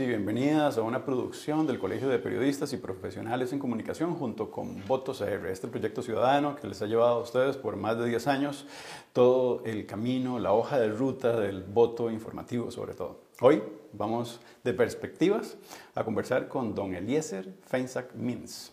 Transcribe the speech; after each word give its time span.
Y 0.00 0.06
bienvenidas 0.06 0.78
a 0.78 0.82
una 0.82 1.04
producción 1.04 1.66
del 1.66 1.80
Colegio 1.80 2.08
de 2.08 2.20
Periodistas 2.20 2.72
y 2.72 2.76
Profesionales 2.76 3.52
en 3.52 3.58
Comunicación 3.58 4.14
junto 4.14 4.48
con 4.48 4.86
Votos 4.86 5.22
AR, 5.22 5.46
este 5.46 5.66
proyecto 5.66 6.02
ciudadano 6.02 6.54
que 6.54 6.68
les 6.68 6.80
ha 6.82 6.86
llevado 6.86 7.14
a 7.16 7.22
ustedes 7.22 7.56
por 7.56 7.74
más 7.74 7.98
de 7.98 8.06
10 8.06 8.28
años 8.28 8.66
todo 9.12 9.64
el 9.64 9.86
camino, 9.86 10.38
la 10.38 10.52
hoja 10.52 10.78
de 10.78 10.88
ruta 10.88 11.40
del 11.40 11.64
voto 11.64 12.12
informativo 12.12 12.70
sobre 12.70 12.94
todo. 12.94 13.18
Hoy 13.40 13.60
vamos 13.92 14.40
de 14.62 14.72
perspectivas 14.72 15.56
a 15.96 16.04
conversar 16.04 16.46
con 16.46 16.76
don 16.76 16.94
Eliezer 16.94 17.48
Feinsack 17.66 18.14
Mins. 18.14 18.72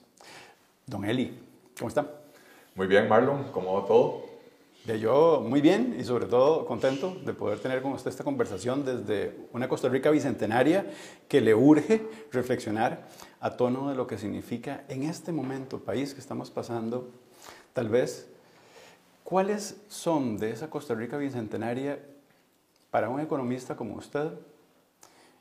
Don 0.85 1.05
Eli, 1.05 1.39
¿cómo 1.75 1.87
está? 1.87 2.07
Muy 2.75 2.85
bien, 2.85 3.09
Marlon, 3.09 3.45
¿cómo 3.51 3.73
va 3.73 3.87
todo? 3.87 4.34
De 4.85 4.99
yo 4.99 5.41
muy 5.43 5.61
bien 5.61 5.97
y 5.99 6.03
sobre 6.03 6.27
todo 6.27 6.67
contento 6.67 7.17
de 7.25 7.33
poder 7.33 7.57
tener 7.57 7.81
con 7.81 7.93
usted 7.93 8.11
esta 8.11 8.23
conversación 8.23 8.85
desde 8.85 9.35
una 9.51 9.67
Costa 9.67 9.89
Rica 9.89 10.11
bicentenaria 10.11 10.85
que 11.27 11.41
le 11.41 11.55
urge 11.55 12.07
reflexionar 12.31 13.07
a 13.39 13.57
tono 13.57 13.89
de 13.89 13.95
lo 13.95 14.05
que 14.05 14.19
significa 14.19 14.83
en 14.87 15.01
este 15.01 15.31
momento, 15.31 15.79
país 15.79 16.13
que 16.13 16.19
estamos 16.19 16.51
pasando, 16.51 17.09
tal 17.73 17.89
vez, 17.89 18.27
¿cuáles 19.23 19.81
son 19.87 20.37
de 20.37 20.51
esa 20.51 20.69
Costa 20.69 20.93
Rica 20.93 21.17
bicentenaria 21.17 21.97
para 22.91 23.09
un 23.09 23.19
economista 23.19 23.75
como 23.75 23.95
usted 23.95 24.33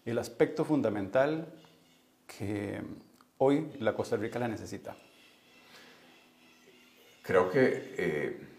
el 0.07 0.19
aspecto 0.19 0.65
fundamental 0.65 1.53
que 2.27 2.81
hoy 3.37 3.69
la 3.79 3.95
Costa 3.95 4.17
Rica 4.17 4.39
la 4.39 4.49
necesita? 4.49 4.97
Creo 7.23 7.51
que... 7.51 7.95
Eh 7.99 8.54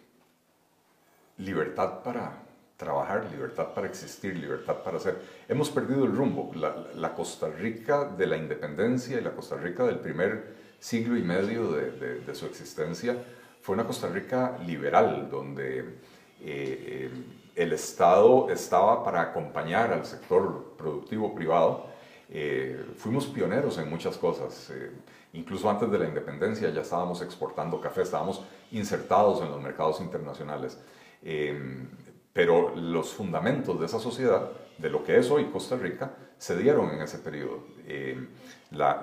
libertad 1.38 2.02
para 2.03 2.45
trabajar, 2.78 3.28
libertad 3.31 3.73
para 3.73 3.88
existir, 3.88 4.36
libertad 4.36 4.78
para 4.83 4.97
hacer. 4.97 5.22
Hemos 5.47 5.69
perdido 5.69 6.05
el 6.05 6.16
rumbo. 6.16 6.52
La, 6.55 7.14
Costa 7.14 7.47
Rica 7.47 8.05
de 8.05 8.27
la 8.27 8.38
independencia 8.38 9.17
y 9.17 9.22
la 9.22 9.31
Costa 9.31 9.55
Rica 9.55 9.86
del 9.86 10.00
primer 10.00 10.55
siglo 10.80 11.17
y 11.17 11.23
medio 11.23 11.72
de, 11.72 12.36
su 12.36 12.45
existencia 12.45 13.16
fue 13.61 13.73
una 13.73 13.86
Costa 13.86 14.08
Rica 14.08 14.58
liberal, 14.66 15.30
donde 15.30 15.80
eh, 15.80 15.86
eh, 16.42 17.11
el 17.55 17.72
Estado 17.72 18.49
estaba 18.49 19.03
para 19.03 19.22
acompañar 19.22 19.94
al 19.94 20.05
sector 20.05 20.75
productivo 20.77 21.33
privado. 21.33 21.88
Eh, 22.30 22.86
fuimos 22.97 23.27
pioneros 23.27 23.77
en 23.77 23.89
muchas 23.89 24.17
cosas. 24.17 24.72
incluso 25.31 25.70
antes 25.70 25.89
de 25.89 25.99
la 25.99 26.05
independencia 26.05 26.70
ya 26.70 26.81
estábamos 26.81 27.22
exportando 27.22 27.80
café, 27.80 28.02
estábamos 28.02 28.42
insertados 28.72 29.42
en 29.42 29.49
los 29.49 29.61
mercados 29.61 30.02
internacionales. 30.02 30.77
Em, 31.26 31.88
pero 32.31 32.76
los 32.76 33.14
fundamentos 33.14 33.80
de 33.80 33.88
esa 33.88 34.00
sociedad, 34.00 34.52
de 34.77 34.89
lo 34.89 35.04
que 35.04 35.17
es 35.17 35.32
hoy 35.32 35.45
Costa 35.45 35.76
Rica, 35.76 36.16
se 36.38 36.55
dieron 36.55 36.92
en 36.92 37.02
ese 37.02 37.17
periodo. 37.17 37.66
Em, 37.88 38.27
la, 38.72 39.02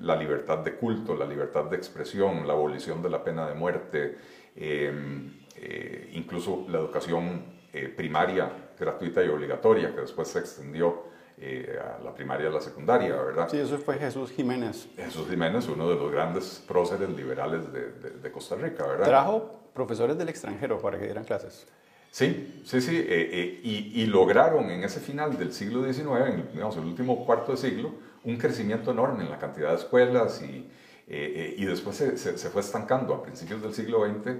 la, 0.00 0.16
libertad 0.16 0.58
de 0.58 0.74
culto, 0.76 1.14
la 1.14 1.26
libertad 1.26 1.64
de 1.64 1.76
expresión, 1.76 2.46
la 2.46 2.54
abolición 2.54 3.02
de 3.02 3.10
la 3.10 3.22
pena 3.22 3.46
de 3.46 3.54
muerte, 3.54 4.16
em, 4.56 5.34
eh, 5.56 6.10
incluso 6.14 6.64
la 6.68 6.78
educación 6.78 7.42
eh, 7.72 7.88
primaria 7.88 8.50
gratuita 8.78 9.22
y 9.22 9.28
obligatoria, 9.28 9.94
que 9.94 10.00
después 10.00 10.28
se 10.28 10.38
extendió 10.38 11.08
eh, 11.36 11.78
a 11.78 12.02
la 12.02 12.14
primaria 12.14 12.46
y 12.46 12.48
a 12.48 12.52
la 12.52 12.60
secundaria, 12.60 13.14
¿verdad? 13.16 13.48
Sí, 13.50 13.58
eso 13.58 13.76
fue 13.78 13.98
Jesús 13.98 14.30
Jiménez. 14.30 14.88
Jesús 14.96 15.28
Jiménez, 15.28 15.68
uno 15.68 15.88
de 15.90 15.96
los 15.96 16.10
grandes 16.10 16.64
próceres 16.66 17.10
liberales 17.10 17.70
de, 17.72 17.92
de, 17.92 18.10
de 18.10 18.32
Costa 18.32 18.54
Rica, 18.54 18.86
¿verdad? 18.86 19.06
Trajo 19.06 19.67
profesores 19.78 20.18
del 20.18 20.28
extranjero 20.28 20.80
para 20.80 20.98
que 20.98 21.04
dieran 21.04 21.22
clases. 21.22 21.64
Sí, 22.10 22.62
sí, 22.64 22.80
sí, 22.80 22.96
eh, 22.96 23.04
eh, 23.08 23.60
y, 23.62 24.06
lograron 24.06 24.70
en 24.70 24.82
ese 24.82 24.98
final 24.98 25.38
del 25.38 25.52
siglo 25.52 25.84
XIX, 25.84 26.08
en 26.26 26.48
digamos, 26.52 26.76
el 26.76 26.84
último 26.84 27.24
cuarto 27.24 27.52
de 27.52 27.58
siglo, 27.58 27.92
un 28.24 28.36
crecimiento 28.38 28.90
enorme 28.90 29.22
en 29.22 29.30
la 29.30 29.38
cantidad 29.38 29.70
de 29.70 29.76
escuelas 29.76 30.42
y, 30.42 30.68
eh, 31.06 31.54
y 31.56 31.64
después 31.64 31.96
se, 31.96 32.18
se, 32.18 32.50
fue 32.50 32.62
estancando. 32.62 33.14
A 33.14 33.22
principios 33.22 33.62
del 33.62 33.72
siglo 33.72 34.04
XX 34.04 34.32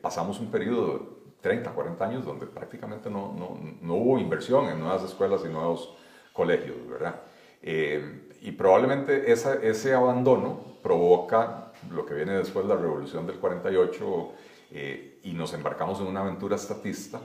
pasamos 0.00 0.38
un 0.38 0.50
periodo 0.50 0.92
de 0.92 1.00
30, 1.40 1.70
40 1.70 2.04
años 2.04 2.24
donde 2.24 2.46
prácticamente 2.46 3.10
no, 3.10 3.32
no, 3.32 3.58
no 3.80 3.94
hubo 3.94 4.18
inversión 4.18 4.68
en 4.68 4.78
nuevas 4.78 5.02
escuelas 5.02 5.42
y 5.44 5.48
nuevos 5.48 5.96
colegios, 6.32 6.76
¿verdad? 6.88 7.16
y 7.64 8.50
probablemente 8.52 9.30
esa, 9.30 9.54
ese 9.54 9.94
abandono 9.94 10.72
provoca 10.82 11.72
lo 11.90 12.04
que 12.04 12.14
viene 12.14 12.32
después 12.32 12.66
de 12.66 12.74
la 12.74 12.80
revolución 12.80 13.24
del 13.26 13.36
48 13.36 14.32
eh, 14.74 15.18
y 15.22 15.34
nos 15.34 15.52
embarcamos 15.52 16.00
en 16.00 16.06
una 16.06 16.20
aventura 16.20 16.56
estatista 16.56 17.20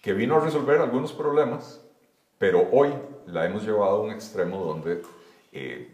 que 0.00 0.12
vino 0.12 0.36
a 0.36 0.40
resolver 0.40 0.80
algunos 0.80 1.12
problemas, 1.12 1.84
pero 2.38 2.68
hoy 2.70 2.90
la 3.26 3.44
hemos 3.46 3.64
llevado 3.64 3.96
a 3.96 4.00
un 4.00 4.12
extremo 4.12 4.64
donde 4.64 5.02
eh, 5.50 5.90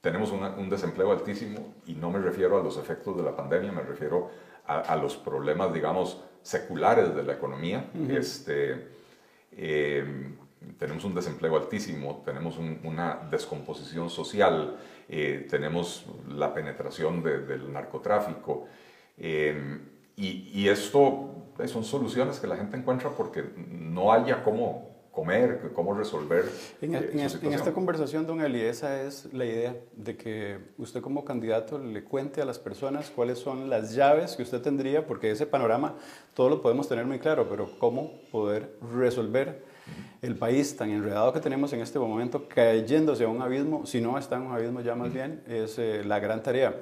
tenemos 0.00 0.32
un 0.32 0.68
desempleo 0.68 1.12
altísimo 1.12 1.74
y 1.86 1.94
no 1.94 2.10
me 2.10 2.18
refiero 2.18 2.58
a 2.58 2.62
los 2.62 2.76
efectos 2.76 3.16
de 3.16 3.22
la 3.22 3.36
pandemia, 3.36 3.70
me 3.70 3.82
refiero 3.82 4.30
a, 4.66 4.96
los 4.96 5.16
problemas, 5.16 5.72
digamos, 5.72 6.20
seculares 6.42 7.14
de 7.14 7.22
la 7.22 7.34
economía. 7.34 7.88
este, 8.08 8.88
eh, 9.52 10.32
tenemos 10.76 11.04
un 11.04 11.14
desempleo 11.14 11.56
altísimo, 11.56 12.22
tenemos 12.24 12.58
una 12.58 13.28
descomposición 13.30 14.10
social, 14.10 14.76
tenemos 15.08 16.06
la 16.28 16.52
penetración 16.52 17.22
del 17.22 17.72
narcotráfico. 17.72 18.66
Y, 20.16 20.68
esto 20.68 21.52
eh, 21.58 21.68
son 21.68 21.84
soluciones 21.84 22.40
que 22.40 22.46
la 22.46 22.56
gente 22.56 22.76
encuentra 22.76 23.10
porque 23.10 23.44
no 23.68 24.12
haya 24.12 24.42
cómo 24.42 24.96
comer, 25.16 25.72
cómo 25.74 25.94
resolver. 25.94 26.44
En, 26.80 26.94
eh, 26.94 27.10
en, 27.14 27.52
esta 27.52 27.72
conversación, 27.72 28.26
don 28.26 28.40
Eli, 28.40 28.60
esa 28.60 29.02
es 29.02 29.32
la 29.32 29.44
idea 29.44 29.76
de 29.94 30.16
que 30.16 30.58
usted 30.78 31.00
como 31.00 31.24
candidato 31.24 31.78
le 31.78 32.04
cuente 32.04 32.42
a 32.42 32.44
las 32.44 32.58
personas 32.58 33.10
cuáles 33.10 33.38
son 33.38 33.70
las 33.70 33.94
llaves 33.94 34.36
que 34.36 34.42
usted 34.42 34.60
tendría, 34.60 35.06
porque 35.06 35.30
ese 35.30 35.46
panorama 35.46 35.96
todo 36.34 36.50
lo 36.50 36.62
podemos 36.62 36.88
tener 36.88 37.06
muy 37.06 37.18
claro, 37.18 37.48
pero 37.48 37.70
cómo 37.78 38.20
poder 38.30 38.76
resolver 38.94 39.64
el 40.20 40.36
país 40.36 40.76
tan 40.76 40.90
enredado 40.90 41.32
que 41.32 41.40
tenemos 41.40 41.72
en 41.72 41.80
este 41.80 41.98
momento, 41.98 42.46
cayéndose 42.48 43.24
a 43.24 43.28
un 43.28 43.40
abismo, 43.40 43.86
si 43.86 44.00
no 44.00 44.18
está 44.18 44.36
en 44.36 44.42
un 44.42 44.52
abismo 44.52 44.80
ya 44.80 44.94
más 44.94 45.12
bien, 45.12 45.42
es 45.46 45.78
eh, 45.78 46.02
la 46.04 46.18
gran 46.18 46.42
tarea. 46.42 46.74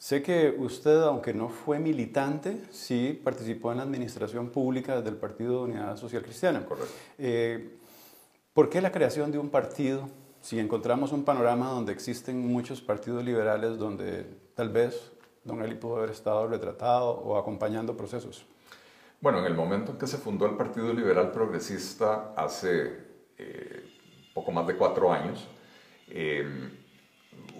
Sé 0.00 0.22
que 0.22 0.56
usted, 0.56 1.02
aunque 1.02 1.34
no 1.34 1.50
fue 1.50 1.78
militante, 1.78 2.58
sí 2.70 3.20
participó 3.22 3.70
en 3.70 3.76
la 3.76 3.82
administración 3.82 4.48
pública 4.48 5.02
del 5.02 5.16
Partido 5.16 5.58
de 5.58 5.72
Unidad 5.72 5.98
Social 5.98 6.22
Cristiana. 6.22 6.64
Correcto. 6.64 6.90
Eh, 7.18 7.76
¿Por 8.54 8.70
qué 8.70 8.80
la 8.80 8.92
creación 8.92 9.30
de 9.30 9.38
un 9.38 9.50
partido? 9.50 10.08
Si 10.40 10.58
encontramos 10.58 11.12
un 11.12 11.22
panorama 11.22 11.68
donde 11.68 11.92
existen 11.92 12.48
muchos 12.50 12.80
partidos 12.80 13.22
liberales 13.22 13.76
donde 13.76 14.24
tal 14.54 14.70
vez 14.70 15.12
don 15.44 15.62
Eli 15.62 15.74
pudo 15.74 15.96
haber 15.98 16.12
estado 16.12 16.46
retratado 16.46 17.10
o 17.10 17.36
acompañando 17.36 17.94
procesos. 17.94 18.46
Bueno, 19.20 19.40
en 19.40 19.44
el 19.44 19.54
momento 19.54 19.92
en 19.92 19.98
que 19.98 20.06
se 20.06 20.16
fundó 20.16 20.46
el 20.46 20.56
Partido 20.56 20.94
Liberal 20.94 21.30
Progresista 21.30 22.32
hace 22.34 23.04
eh, 23.36 23.84
poco 24.32 24.50
más 24.50 24.66
de 24.66 24.76
cuatro 24.76 25.12
años, 25.12 25.46
eh, 26.08 26.70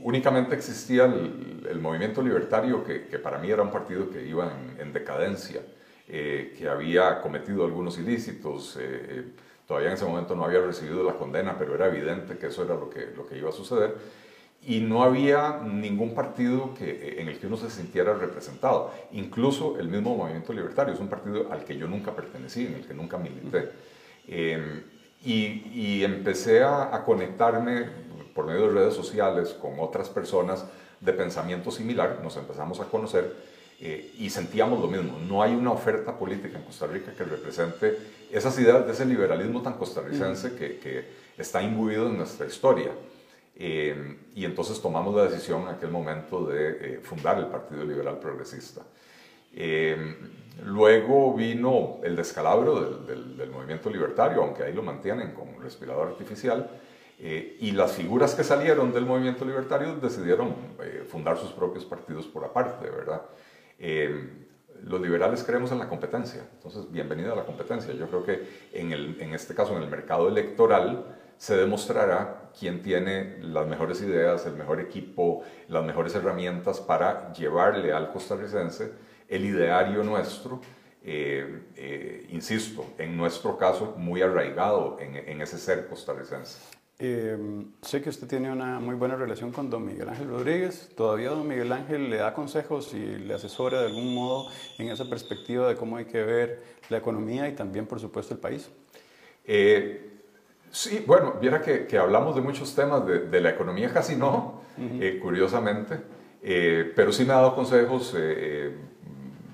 únicamente 0.02 0.54
existía 0.54 1.04
el, 1.04 1.80
movimiento 1.80 2.22
libertario, 2.22 2.84
que, 2.84 3.00
para 3.18 3.38
mí 3.38 3.50
era 3.50 3.62
un 3.62 3.70
partido 3.70 4.10
que 4.10 4.26
iba 4.26 4.52
en, 4.78 4.92
decadencia, 4.92 5.62
eh, 6.08 6.54
que 6.58 6.68
había 6.68 7.20
cometido 7.20 7.64
algunos 7.64 7.98
ilícitos. 7.98 8.76
Eh, 8.76 8.80
eh, 8.82 9.24
todavía 9.66 9.90
en 9.90 9.94
ese 9.94 10.04
momento 10.04 10.34
no 10.34 10.44
había 10.44 10.60
recibido 10.60 11.04
la 11.04 11.14
condena, 11.14 11.56
pero 11.58 11.74
era 11.74 11.86
evidente 11.86 12.36
que 12.36 12.48
eso 12.48 12.64
era 12.64 12.74
lo 12.74 12.90
que, 12.90 13.12
lo 13.16 13.26
que 13.26 13.38
iba 13.38 13.50
a 13.50 13.52
suceder. 13.52 13.94
Y 14.62 14.80
no 14.80 15.02
había 15.02 15.60
ningún 15.64 16.14
partido 16.14 16.74
que, 16.74 17.16
en 17.18 17.28
el 17.28 17.38
que 17.38 17.46
uno 17.46 17.56
se 17.56 17.70
sintiera 17.70 18.12
representado. 18.14 18.92
Incluso 19.12 19.78
el 19.78 19.88
mismo 19.88 20.14
movimiento 20.16 20.52
libertario 20.52 20.92
es 20.92 21.00
un 21.00 21.08
partido 21.08 21.50
al 21.50 21.64
que 21.64 21.76
yo 21.78 21.86
nunca 21.86 22.14
pertenecí, 22.14 22.66
en 22.66 22.74
el 22.74 22.86
que 22.86 22.92
nunca 22.92 23.16
milité. 23.16 23.70
Y, 25.22 25.34
y, 25.72 26.02
empecé 26.02 26.62
a, 26.62 26.94
a 26.94 27.04
conectarme 27.04 27.86
por 28.40 28.46
medio 28.46 28.68
de 28.68 28.72
redes 28.72 28.94
sociales 28.94 29.54
con 29.60 29.74
otras 29.80 30.08
personas 30.08 30.64
de 30.98 31.12
pensamiento 31.12 31.70
similar, 31.70 32.20
nos 32.22 32.38
empezamos 32.38 32.80
a 32.80 32.84
conocer 32.84 33.36
eh, 33.78 34.14
y 34.16 34.30
sentíamos 34.30 34.80
lo 34.80 34.86
mismo. 34.86 35.18
No 35.28 35.42
hay 35.42 35.54
una 35.54 35.72
oferta 35.72 36.18
política 36.18 36.56
en 36.56 36.64
Costa 36.64 36.86
Rica 36.86 37.12
que 37.12 37.24
represente 37.24 37.98
esas 38.32 38.58
ideas 38.58 38.86
de 38.86 38.92
ese 38.92 39.04
liberalismo 39.04 39.60
tan 39.60 39.74
costarricense 39.74 40.54
que, 40.54 40.78
que, 40.78 41.20
está 41.36 41.62
imbuido 41.62 42.06
en 42.06 42.16
nuestra 42.16 42.46
historia. 42.46 42.92
Eh, 43.56 44.16
y 44.34 44.46
entonces 44.46 44.80
tomamos 44.80 45.14
la 45.14 45.24
decisión 45.24 45.62
en 45.62 45.68
aquel 45.68 45.90
momento 45.90 46.46
de 46.46 46.94
eh, 46.94 47.00
fundar 47.02 47.38
el 47.38 47.46
Partido 47.46 47.84
Liberal 47.84 48.18
Progresista. 48.18 48.80
luego 50.64 51.34
vino 51.34 51.98
el 52.02 52.16
descalabro 52.16 52.80
del, 52.80 53.06
del, 53.06 53.36
del 53.36 53.50
movimiento 53.50 53.90
libertario, 53.90 54.42
aunque 54.42 54.62
ahí 54.62 54.72
lo 54.72 54.82
mantienen 54.82 55.32
con 55.32 55.60
respirador 55.62 56.08
artificial. 56.08 56.70
Eh, 57.22 57.58
y 57.60 57.72
las 57.72 57.92
figuras 57.92 58.34
que 58.34 58.42
salieron 58.42 58.94
del 58.94 59.04
movimiento 59.04 59.44
libertario 59.44 59.94
decidieron 59.96 60.54
eh, 60.82 61.04
fundar 61.06 61.36
sus 61.36 61.52
propios 61.52 61.84
partidos 61.84 62.26
por 62.26 62.44
aparte, 62.46 62.88
¿verdad? 62.88 63.22
Eh, 63.78 64.46
los 64.84 64.98
liberales 65.02 65.44
creemos 65.44 65.70
en 65.70 65.78
la 65.78 65.88
competencia, 65.88 66.46
entonces 66.54 66.90
bienvenida 66.90 67.32
a 67.32 67.36
la 67.36 67.44
competencia. 67.44 67.92
Yo 67.92 68.08
creo 68.08 68.24
que 68.24 68.48
en, 68.72 68.92
el, 68.92 69.20
en 69.20 69.34
este 69.34 69.54
caso, 69.54 69.76
en 69.76 69.82
el 69.82 69.90
mercado 69.90 70.28
electoral, 70.28 71.18
se 71.36 71.56
demostrará 71.56 72.50
quién 72.58 72.82
tiene 72.82 73.38
las 73.42 73.66
mejores 73.66 74.00
ideas, 74.00 74.46
el 74.46 74.54
mejor 74.54 74.80
equipo, 74.80 75.42
las 75.68 75.84
mejores 75.84 76.14
herramientas 76.14 76.80
para 76.80 77.32
llevarle 77.34 77.92
al 77.92 78.12
costarricense 78.12 78.92
el 79.28 79.44
ideario 79.44 80.02
nuestro, 80.02 80.60
eh, 81.02 81.62
eh, 81.76 82.26
insisto, 82.30 82.84
en 82.98 83.16
nuestro 83.16 83.56
caso, 83.56 83.94
muy 83.96 84.22
arraigado 84.22 84.98
en, 85.00 85.16
en 85.16 85.40
ese 85.40 85.58
ser 85.58 85.86
costarricense. 85.86 86.79
Em, 87.02 87.64
sé 87.80 88.02
que 88.02 88.10
usted 88.10 88.28
tiene 88.28 88.52
una 88.52 88.78
muy 88.78 88.94
buena 88.94 89.16
relación 89.16 89.52
con 89.52 89.70
don 89.70 89.86
Miguel 89.86 90.06
Ángel 90.10 90.28
Rodríguez. 90.28 90.90
¿Todavía 90.94 91.30
don 91.30 91.48
Miguel 91.48 91.72
Ángel 91.72 92.10
le 92.10 92.18
da 92.18 92.34
consejos 92.34 92.92
y 92.92 93.16
le 93.16 93.32
asesora 93.32 93.80
de 93.80 93.86
algún 93.86 94.14
modo 94.14 94.50
en 94.76 94.90
esa 94.90 95.08
perspectiva 95.08 95.66
de 95.66 95.76
cómo 95.76 95.96
hay 95.96 96.04
que 96.04 96.22
ver 96.22 96.62
la 96.90 96.98
economía 96.98 97.48
y 97.48 97.52
también, 97.52 97.86
por 97.86 98.00
supuesto, 98.00 98.34
el 98.34 98.40
país? 98.40 98.70
Eh, 99.46 100.10
sí, 100.70 101.02
bueno, 101.06 101.36
viera 101.40 101.62
que, 101.62 101.86
que, 101.86 101.96
hablamos 101.96 102.34
de 102.34 102.42
muchos 102.42 102.74
temas, 102.74 103.06
de, 103.06 103.20
de 103.20 103.40
la 103.40 103.48
economía 103.48 103.90
casi 103.90 104.14
no, 104.14 104.60
eh, 104.78 105.18
curiosamente, 105.22 106.00
eh, 106.42 106.92
pero 106.94 107.12
sí 107.12 107.24
me 107.24 107.32
ha 107.32 107.36
dado 107.36 107.54
consejos, 107.54 108.14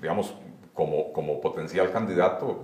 digamos, 0.01 0.35
como, 0.73 1.13
como 1.13 1.39
potencial 1.39 1.93
candidato, 1.93 2.61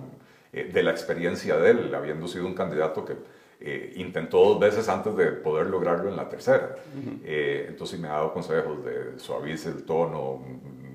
de 0.52 0.82
la 0.84 0.92
experiencia 0.92 1.56
de 1.56 1.70
él, 1.70 1.94
habiendo 1.94 2.28
sido 2.28 2.46
un 2.46 2.54
candidato 2.54 3.04
que 3.04 3.16
eh, 3.60 3.92
intentó 3.96 4.38
dos 4.38 4.60
veces 4.60 4.88
antes 4.88 5.16
de 5.16 5.26
poder 5.28 5.66
lograrlo 5.68 6.10
en 6.10 6.16
la 6.16 6.28
tercera. 6.28 6.76
Eh, 7.24 7.66
entonces 7.68 7.98
me 7.98 8.08
ha 8.08 8.12
dado 8.12 8.32
consejos 8.32 8.84
de 8.84 9.18
suavice 9.18 9.70
el 9.70 9.84
tono, 9.84 10.44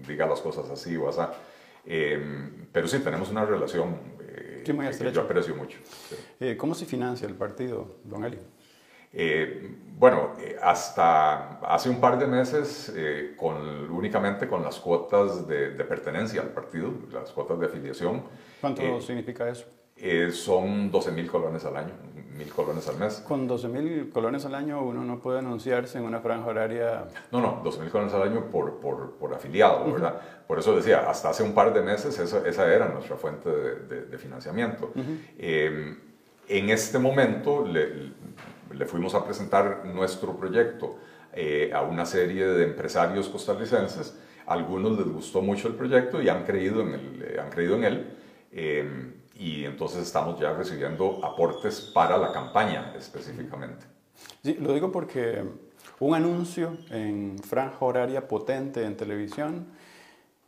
diga 0.07 0.27
las 0.27 0.41
cosas 0.41 0.69
así 0.69 0.95
o 0.97 1.09
así. 1.09 1.21
Em, 1.85 2.67
pero 2.71 2.87
sí, 2.87 2.99
tenemos 2.99 3.31
una 3.31 3.45
relación 3.45 3.95
eh, 4.21 4.63
que 4.63 5.11
yo 5.11 5.21
aprecio 5.21 5.55
mucho. 5.55 5.79
¿Cómo 6.57 6.75
se 6.75 6.85
financia 6.85 7.27
el 7.27 7.35
partido, 7.35 7.95
don 8.03 8.25
Eli? 8.25 8.39
bueno, 9.97 10.33
hasta 10.61 11.59
hace 11.61 11.89
un 11.89 11.99
par 11.99 12.19
de 12.19 12.27
meses, 12.27 12.93
con, 13.35 13.89
únicamente 13.89 14.47
con 14.47 14.61
las 14.61 14.79
cuotas 14.79 15.47
de, 15.47 15.71
de, 15.71 15.83
pertenencia 15.83 16.41
al 16.41 16.49
partido, 16.49 16.93
las 17.11 17.31
cuotas 17.31 17.59
de 17.59 17.65
afiliación. 17.65 18.21
¿Cuánto 18.61 19.01
significa 19.01 19.49
eso? 19.49 19.65
son 20.31 20.91
12 20.91 21.11
mil 21.11 21.27
colones 21.27 21.65
al 21.65 21.75
año, 21.75 21.93
mil 22.39 22.51
colones 22.53 22.87
al 22.87 22.97
mes. 22.97 23.21
Con 23.27 23.47
12 23.47 23.67
mil 23.67 24.09
colones 24.09 24.45
al 24.45 24.55
año 24.55 24.81
uno 24.81 25.03
no 25.03 25.19
puede 25.19 25.39
anunciarse 25.39 25.97
en 25.97 26.05
una 26.05 26.21
franja 26.21 26.47
horaria. 26.47 27.05
No, 27.31 27.41
no, 27.41 27.59
12 27.63 27.81
mil 27.81 27.89
colones 27.91 28.13
al 28.13 28.23
año 28.23 28.45
por, 28.49 28.79
por, 28.79 29.11
por 29.11 29.33
afiliado, 29.33 29.91
¿verdad? 29.91 30.19
Por 30.47 30.57
eso 30.57 30.75
decía, 30.75 31.09
hasta 31.09 31.29
hace 31.29 31.43
un 31.43 31.53
par 31.53 31.73
de 31.73 31.81
meses 31.81 32.17
esa, 32.17 32.47
esa 32.47 32.73
era 32.73 32.87
nuestra 32.87 33.17
fuente 33.17 33.49
de, 33.49 34.05
de, 34.05 34.17
financiamiento. 34.17 34.91
Em, 35.37 35.97
en 36.47 36.69
este 36.69 36.97
momento 36.97 37.65
le, 37.65 38.13
le, 38.73 38.85
fuimos 38.85 39.13
a 39.13 39.23
presentar 39.25 39.85
nuestro 39.85 40.35
proyecto 40.35 40.95
eh, 41.33 41.71
a 41.73 41.81
una 41.81 42.05
serie 42.05 42.47
de 42.47 42.63
empresarios 42.63 43.27
costarricenses. 43.27 44.17
A 44.47 44.53
algunos 44.53 44.97
les 44.97 45.07
gustó 45.07 45.41
mucho 45.41 45.67
el 45.67 45.75
proyecto 45.75 46.21
y 46.21 46.29
han 46.29 46.45
creído 46.45 46.81
en, 46.81 46.93
el, 46.93 47.21
eh, 47.21 47.39
han 47.39 47.49
creído 47.49 47.75
en 47.75 47.83
él. 47.83 48.07
Eh, 48.51 49.18
y 49.39 49.63
entonces 49.63 50.03
estamos 50.03 50.37
ya 50.37 50.51
recibiendo 50.51 51.23
aportes 51.23 51.79
para 51.79 52.17
la 52.17 52.33
campaña 52.33 52.93
específicamente. 52.97 53.85
Sí, 54.43 54.57
lo 54.59 54.73
digo 54.73 54.91
porque 54.91 55.45
un 55.99 56.13
anuncio 56.13 56.77
en 56.89 57.39
franja 57.39 57.77
horaria 57.79 58.27
potente 58.27 58.83
en 58.83 58.97
televisión 58.97 59.67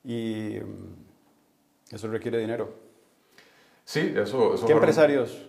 y 0.04 0.58
mm, 0.60 1.96
eso 1.96 2.10
requiere 2.10 2.38
dinero. 2.38 2.70
Sí, 3.86 4.14
eso... 4.14 4.56
¿Qué 4.68 4.74
empresarios? 4.74 5.48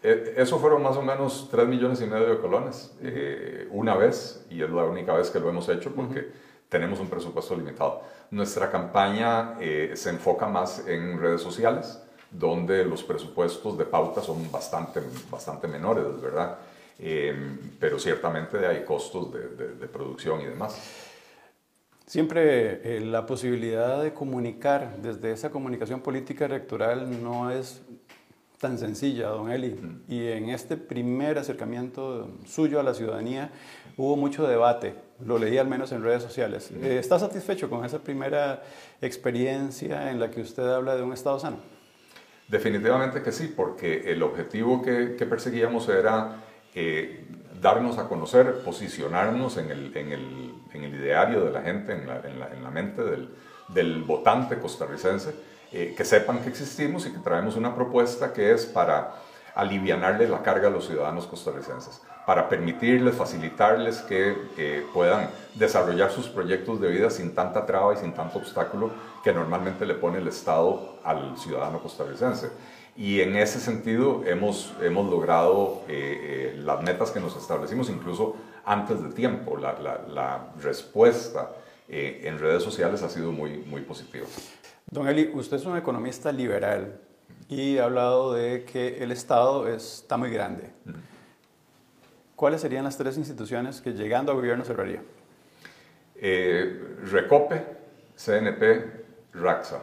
Eh, 0.00 0.34
eso 0.36 0.60
fueron 0.60 0.84
más 0.84 0.96
o 0.96 1.02
menos 1.02 1.48
3 1.50 1.66
millones 1.66 2.00
y 2.00 2.06
medio 2.06 2.28
de 2.28 2.38
colones 2.38 2.96
eh, 3.02 3.66
una 3.72 3.96
vez 3.96 4.46
y 4.50 4.62
es 4.62 4.70
la 4.70 4.84
única 4.84 5.14
vez 5.14 5.30
que 5.30 5.40
lo 5.40 5.48
hemos 5.48 5.68
hecho 5.68 5.92
porque 5.92 6.30
tenemos 6.68 7.00
un 7.00 7.08
presupuesto 7.08 7.56
limitado. 7.56 8.02
Nuestra 8.30 8.70
campaña 8.70 9.56
eh, 9.60 9.92
se 9.94 10.10
enfoca 10.10 10.46
más 10.46 10.86
en 10.86 11.20
redes 11.20 11.42
sociales 11.42 12.00
donde 12.32 12.84
los 12.84 13.02
presupuestos 13.02 13.76
de 13.76 13.84
pauta 13.84 14.22
son 14.22 14.50
bastante, 14.50 15.00
bastante 15.30 15.68
menores, 15.68 16.04
¿verdad? 16.20 16.58
Eh, 16.98 17.34
pero 17.78 17.98
ciertamente 17.98 18.66
hay 18.66 18.84
costos 18.84 19.32
de, 19.32 19.74
de, 19.74 19.86
producción 19.88 20.40
y 20.40 20.46
demás. 20.46 20.78
Siempre 22.06 22.96
eh, 22.96 23.00
la 23.00 23.26
posibilidad 23.26 24.02
de 24.02 24.12
comunicar 24.12 24.96
desde 24.98 25.32
esa 25.32 25.50
comunicación 25.50 26.00
política 26.00 26.44
electoral 26.44 27.22
no 27.22 27.50
es 27.50 27.82
tan 28.62 28.78
sencilla, 28.78 29.28
don 29.28 29.50
Eli. 29.50 29.76
Y 30.08 30.28
en 30.28 30.50
este 30.50 30.76
primer 30.76 31.36
acercamiento 31.36 32.30
suyo 32.46 32.78
a 32.78 32.84
la 32.84 32.94
ciudadanía 32.94 33.50
hubo 33.96 34.16
mucho 34.16 34.46
debate, 34.46 34.94
lo 35.26 35.36
leí 35.38 35.58
al 35.58 35.66
menos 35.66 35.90
en 35.90 36.04
redes 36.04 36.22
sociales. 36.22 36.70
Eh, 36.70 36.98
¿Está 37.00 37.18
satisfecho 37.18 37.68
con 37.68 37.84
esa 37.84 37.98
primera 37.98 38.62
experiencia 39.00 40.12
en 40.12 40.20
la 40.20 40.30
que 40.30 40.40
usted 40.42 40.64
habla 40.64 40.94
de 40.94 41.02
un 41.02 41.12
Estado 41.12 41.40
sano? 41.40 41.71
Definitivamente 42.52 43.22
que 43.22 43.32
sí, 43.32 43.50
porque 43.56 44.12
el 44.12 44.22
objetivo 44.22 44.82
que, 44.82 45.16
perseguíamos 45.24 45.88
era 45.88 46.36
eh, 46.74 47.24
darnos 47.58 47.96
a 47.96 48.10
conocer, 48.10 48.58
posicionarnos 48.62 49.56
en 49.56 49.70
el, 49.70 50.54
ideario 50.74 51.46
de 51.46 51.50
la 51.50 51.62
gente, 51.62 51.94
en 51.94 52.06
la, 52.06 52.20
en 52.20 52.62
la, 52.62 52.70
mente 52.70 53.02
del, 53.02 53.30
del, 53.68 54.02
votante 54.02 54.58
costarricense, 54.58 55.34
eh, 55.72 55.94
que 55.96 56.04
sepan 56.04 56.42
que 56.42 56.50
existimos 56.50 57.06
y 57.06 57.12
que 57.12 57.20
traemos 57.20 57.56
una 57.56 57.74
propuesta 57.74 58.34
que 58.34 58.52
es 58.52 58.66
para 58.66 59.14
alivianarle 59.54 60.28
la 60.28 60.42
carga 60.42 60.68
a 60.68 60.70
los 60.70 60.86
ciudadanos 60.86 61.26
costarricenses, 61.26 62.00
para 62.26 62.48
permitirles, 62.48 63.14
facilitarles 63.14 64.00
que 64.00 64.36
eh, 64.56 64.86
puedan 64.94 65.28
desarrollar 65.54 66.10
sus 66.10 66.28
proyectos 66.28 66.80
de 66.80 66.88
vida 66.88 67.10
sin 67.10 67.34
tanta 67.34 67.66
traba 67.66 67.94
y 67.94 67.96
sin 67.96 68.12
tanto 68.12 68.38
obstáculo 68.38 68.90
que 69.22 69.32
normalmente 69.32 69.84
le 69.84 69.94
pone 69.94 70.18
el 70.18 70.28
Estado 70.28 70.98
al 71.04 71.36
ciudadano 71.36 71.80
costarricense. 71.80 72.50
Y 72.96 73.20
en 73.20 73.36
ese 73.36 73.58
sentido 73.58 74.22
hemos, 74.26 74.74
hemos 74.82 75.10
logrado 75.10 75.82
eh, 75.88 76.54
eh, 76.54 76.60
las 76.62 76.82
metas 76.82 77.10
que 77.10 77.20
nos 77.20 77.36
establecimos 77.36 77.88
incluso 77.88 78.36
antes 78.64 79.02
de 79.02 79.10
tiempo. 79.10 79.56
La, 79.56 79.72
la, 80.08 80.52
respuesta 80.62 81.50
en 81.88 82.38
redes 82.38 82.62
sociales 82.62 83.02
ha 83.02 83.08
sido 83.10 83.32
muy, 83.32 83.58
muy 83.66 83.82
positiva. 83.82 84.26
Don 84.90 85.06
Eli, 85.08 85.30
usted 85.34 85.58
es 85.58 85.66
un 85.66 85.76
economista 85.76 86.32
liberal 86.32 86.98
y 87.48 87.78
ha 87.78 87.84
hablado 87.84 88.32
de 88.32 88.64
que 88.64 89.02
el 89.02 89.12
Estado 89.12 89.68
está 89.68 90.16
muy 90.16 90.30
grande. 90.30 90.70
¿Cuáles 92.34 92.60
serían 92.60 92.84
las 92.84 92.96
tres 92.96 93.16
instituciones 93.18 93.80
que 93.80 93.92
llegando 93.92 94.32
a 94.32 94.34
gobierno 94.34 94.64
cerraría? 94.64 95.02
Eh, 96.16 96.96
Recope, 97.10 97.64
CNP, 98.16 99.04
RAXA. 99.34 99.82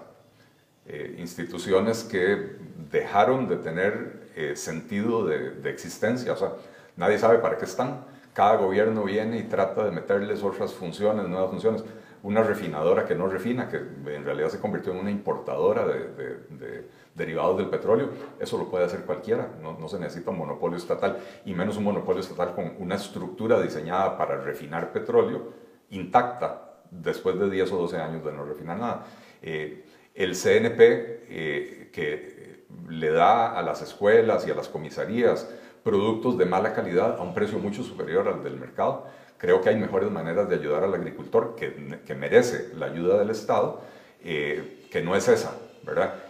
Eh, 0.85 1.17
instituciones 1.19 2.03
que 2.03 2.55
dejaron 2.91 3.47
de 3.47 3.57
tener 3.57 4.29
eh, 4.35 4.55
sentido 4.55 5.25
de, 5.25 5.51
de, 5.51 5.69
existencia, 5.69 6.33
o 6.33 6.35
sea, 6.35 6.53
nadie 6.97 7.19
sabe 7.19 7.37
para 7.37 7.57
qué 7.57 7.65
están. 7.65 8.05
Cada 8.33 8.55
gobierno 8.55 9.03
viene 9.03 9.37
y 9.37 9.43
trata 9.43 9.83
de 9.85 9.91
meterles 9.91 10.41
otras 10.41 10.73
funciones, 10.73 11.27
nuevas 11.27 11.51
funciones. 11.51 11.83
Una 12.23 12.41
refinadora 12.41 13.05
que 13.05 13.15
no 13.15 13.27
refina, 13.27 13.69
que 13.69 13.77
en 13.77 14.25
realidad 14.25 14.49
se 14.49 14.59
convirtió 14.59 14.91
en 14.91 14.99
una 14.99 15.11
importadora 15.11 15.85
de, 15.85 16.09
de 16.49 16.89
derivados 17.19 17.57
del 17.57 17.67
petróleo, 17.67 18.09
eso 18.39 18.57
lo 18.57 18.69
puede 18.69 18.85
hacer 18.85 19.01
cualquiera, 19.01 19.49
no, 19.61 19.77
no, 19.77 19.87
se 19.87 19.99
necesita 19.99 20.31
un 20.31 20.39
monopolio 20.39 20.77
estatal, 20.77 21.17
y 21.45 21.53
menos 21.53 21.77
un 21.77 21.83
monopolio 21.83 22.21
estatal 22.21 22.55
con 22.55 22.73
una 22.79 22.95
estructura 22.95 23.61
diseñada 23.61 24.17
para 24.17 24.37
refinar 24.37 24.91
petróleo 24.91 25.53
intacta 25.91 26.79
después 26.89 27.37
de 27.37 27.49
10 27.49 27.71
o 27.73 27.77
12 27.77 27.97
años 27.97 28.25
de 28.25 28.31
no 28.31 28.45
refinar 28.45 28.79
nada. 28.79 29.05
Eh, 29.41 29.83
el 30.15 30.35
CNP 30.35 30.79
eh, 30.79 31.89
que 31.93 32.65
le 32.87 33.11
da 33.11 33.57
a 33.57 33.61
las 33.61 33.81
escuelas 33.81 34.47
y 34.47 34.51
a 34.51 34.55
las 34.55 34.67
comisarías 34.67 35.49
productos 35.83 36.37
de 36.37 36.45
mala 36.45 36.73
calidad 36.73 37.17
a 37.17 37.21
un 37.21 37.33
precio 37.33 37.59
mucho 37.59 37.83
superior 37.83 38.27
al 38.27 38.43
del 38.43 38.57
mercado, 38.57 39.07
creo 39.37 39.61
que 39.61 39.69
hay 39.69 39.75
mejores 39.75 40.09
maneras 40.09 40.49
de 40.49 40.55
ayudar 40.55 40.83
al 40.83 40.93
agricultor 40.93 41.55
que, 41.55 41.99
que 42.05 42.15
merece 42.15 42.73
la 42.75 42.87
ayuda 42.87 43.17
del 43.17 43.29
Estado, 43.29 43.81
eh, 44.23 44.85
que 44.91 45.01
no 45.01 45.15
es 45.15 45.27
esa, 45.27 45.55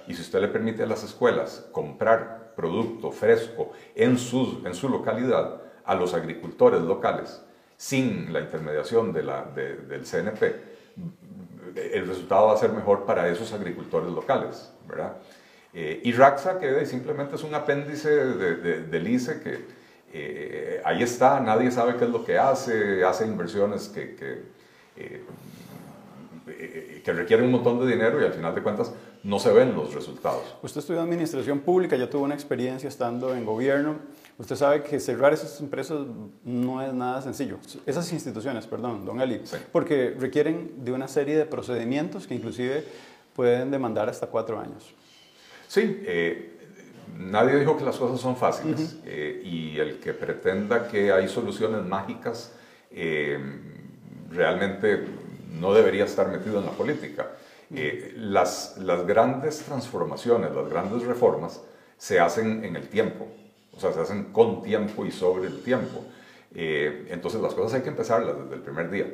y 0.08 0.13
si 0.13 0.22
usted 0.22 0.42
le 0.42 0.48
permite 0.48 0.84
a 0.84 0.86
las 0.86 1.04
escuelas 1.04 1.68
comprar 1.72 2.54
producto 2.56 3.12
fresco 3.12 3.72
en 3.96 4.18
su, 4.18 4.62
en 4.66 4.74
su 4.74 4.89
localidad 4.89 5.62
a 5.86 5.96
los 5.96 6.13
agricultores 6.13 6.82
locales, 6.82 7.42
sin 7.78 8.34
la 8.34 8.42
intermediación 8.42 9.13
de 9.13 9.22
del 9.22 10.06
CNP, 10.06 10.56
el 11.75 12.08
resultado 12.08 12.48
va 12.48 12.54
a 12.54 12.58
ser 12.58 12.72
mejor 12.72 13.06
para 13.06 13.30
esos 13.30 13.54
agricultores 13.54 14.12
locales. 14.12 14.72
Eh, 15.74 16.01
y 16.04 16.12
RAXA, 16.12 16.60
que 16.60 16.86
simplemente 16.86 17.36
es 17.36 17.44
un 17.44 17.54
apéndice 17.54 18.10
del 18.10 19.08
ICE 19.08 19.39
que 19.39 19.80
eh, 20.12 20.82
ahí 20.84 21.04
está, 21.04 21.39
nadie 21.39 21.72
sabe 21.72 21.96
qué 21.96 22.06
es 22.06 22.10
lo 22.10 22.25
que 22.25 22.38
hace, 22.38 23.04
hace 23.04 23.25
inversiones 23.25 23.89
que, 23.89 24.16
que, 24.16 24.42
eh, 24.98 25.24
que 27.04 27.13
requieren 27.13 27.46
un 27.46 27.51
montón 27.51 27.80
de 27.80 27.86
dinero 27.86 28.20
y 28.20 28.25
al 28.25 28.34
final 28.34 28.56
de 28.56 28.63
cuentas 28.63 28.92
no 29.29 29.38
se 29.38 29.51
ven 29.51 29.75
los 29.75 29.93
resultados. 29.93 30.41
Usted 30.63 30.79
estudió 30.79 31.01
administración 31.01 31.59
pública, 31.59 31.95
ya 31.95 32.09
tuvo 32.09 32.24
una 32.24 32.33
experiencia 32.33 32.89
estando 32.89 33.36
en 33.36 33.45
gobierno. 33.45 34.00
Usted 34.39 34.55
sabe 34.55 34.81
que 34.81 35.00
cerrar 35.00 35.33
esas 35.33 35.59
empresas 35.62 36.00
no 36.43 36.81
es 36.81 36.91
nada 36.93 37.21
sencillo. 37.21 37.59
Esas 37.86 38.12
instituciones, 38.12 38.65
perdón, 38.65 39.05
don 39.05 39.21
Eli, 39.21 39.41
porque 39.71 40.15
requieren 40.17 40.83
de 40.83 40.91
una 40.91 41.07
serie 41.07 41.38
de 41.38 41.45
procedimientos 41.45 42.25
que 42.25 42.33
inclusive 42.33 42.83
pueden 43.36 43.69
demandar 43.69 44.09
hasta 44.09 44.25
cuatro 44.27 44.59
años. 44.59 44.95
Sí, 45.67 46.01
eh, 46.07 46.57
nadie 47.15 47.55
dijo 47.59 47.77
que 47.77 47.86
las 47.86 47.98
cosas 47.98 48.19
son 48.19 48.36
fáciles 48.36 48.98
eh, 49.05 49.43
y 49.45 49.77
el 49.77 50.00
que 50.00 50.13
pretenda 50.13 50.88
que 50.88 51.12
hay 51.12 51.27
soluciones 51.27 51.86
mágicas 51.86 52.53
eh, 52.89 53.38
realmente 54.31 55.05
no 55.59 55.71
debería 55.71 56.05
estar 56.05 56.27
metido 56.29 56.59
en 56.59 56.65
la 56.65 56.71
política. 56.71 57.27
Las, 57.69 58.77
las 58.77 59.05
grandes 59.05 59.59
transformaciones, 59.59 60.53
las 60.55 60.69
grandes 60.69 61.03
reformas 61.03 61.61
se 61.97 62.19
hacen 62.19 62.63
en 62.63 62.75
el 62.75 62.88
tiempo, 62.88 63.27
o 63.75 63.79
sea, 63.79 63.93
se 63.93 64.01
hacen 64.01 64.31
con 64.31 64.61
tiempo 64.61 65.05
y 65.05 65.11
sobre 65.11 65.47
el 65.47 65.61
tiempo. 65.61 66.03
entonces 66.53 67.41
las 67.41 67.53
cosas 67.53 67.75
hay 67.75 67.81
que 67.81 67.89
empezarlas 67.89 68.38
desde 68.38 68.55
el 68.55 68.61
primer 68.61 68.89
día. 68.89 69.07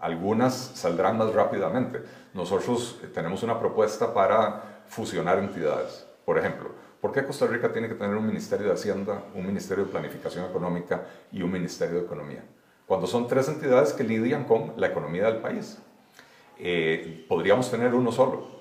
Algunas 0.00 0.54
saldrán 0.54 1.18
más 1.18 1.32
rápidamente. 1.34 2.00
Nosotros 2.32 2.98
tenemos 3.12 3.42
una 3.42 3.60
propuesta 3.60 4.14
para 4.14 4.82
fusionar 4.88 5.38
entidades. 5.38 6.06
Por 6.24 6.38
ejemplo, 6.38 6.70
¿por 7.00 7.12
qué 7.12 7.24
Costa 7.24 7.46
Rica 7.46 7.70
tiene 7.72 7.88
que 7.88 7.94
tener 7.94 8.16
un 8.16 8.26
Ministerio 8.26 8.66
de 8.66 8.72
Hacienda, 8.72 9.22
un 9.34 9.46
Ministerio 9.46 9.84
de 9.84 9.90
Planificación 9.90 10.46
Económica 10.46 11.04
y 11.30 11.42
un 11.42 11.52
Ministerio 11.52 11.96
de 12.00 12.06
Economía? 12.06 12.42
Cuando 12.86 13.06
son 13.06 13.28
tres 13.28 13.48
entidades 13.48 13.92
que 13.92 14.02
lidian 14.02 14.44
con 14.44 14.72
la 14.76 14.88
economía 14.88 15.26
del 15.26 15.36
país. 15.36 15.78
Eh, 16.62 17.24
podríamos 17.28 17.70
tener 17.70 17.94
uno 17.94 18.12
solo 18.12 18.60